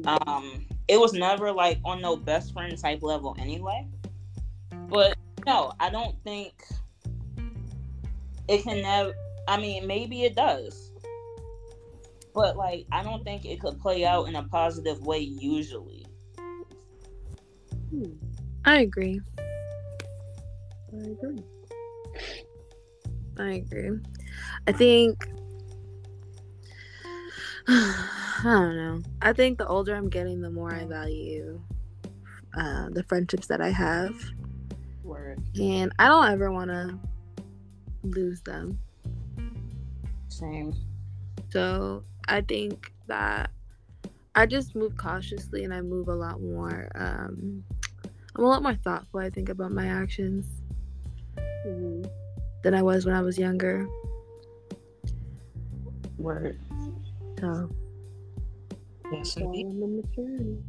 [0.06, 3.88] Um, it was never like on no best friend type level anyway.
[4.88, 6.64] But no, I don't think
[8.48, 9.14] it can never.
[9.48, 10.92] I mean, maybe it does,
[12.34, 16.06] but like I don't think it could play out in a positive way usually.
[17.92, 18.12] Hmm,
[18.66, 19.22] I agree.
[20.92, 21.44] I agree.
[23.38, 24.00] I agree.
[24.68, 25.28] I think
[27.68, 29.02] I don't know.
[29.22, 31.62] I think the older I'm getting, the more I value
[32.58, 34.16] uh, the friendships that I have,
[35.04, 35.40] Word.
[35.60, 36.98] and I don't ever want to
[38.04, 38.80] lose them.
[40.30, 40.74] Same.
[41.50, 43.52] So I think that
[44.36, 46.90] I just move cautiously, and I move a lot more.
[46.96, 47.64] Um,
[48.36, 49.20] I'm a lot more thoughtful.
[49.22, 50.46] I think about my actions
[51.66, 52.10] Mhm.
[52.64, 53.88] than I was when I was younger.
[56.18, 56.60] Word.
[57.40, 57.70] So
[59.12, 59.68] Yes, It's all indeed.
[59.68, 60.64] in the maturity.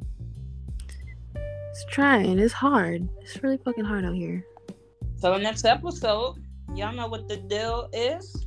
[1.70, 2.38] it's trying.
[2.38, 3.08] It's hard.
[3.22, 4.44] It's really fucking hard out here.
[5.16, 6.36] So the next episode,
[6.74, 8.46] y'all know what the deal is.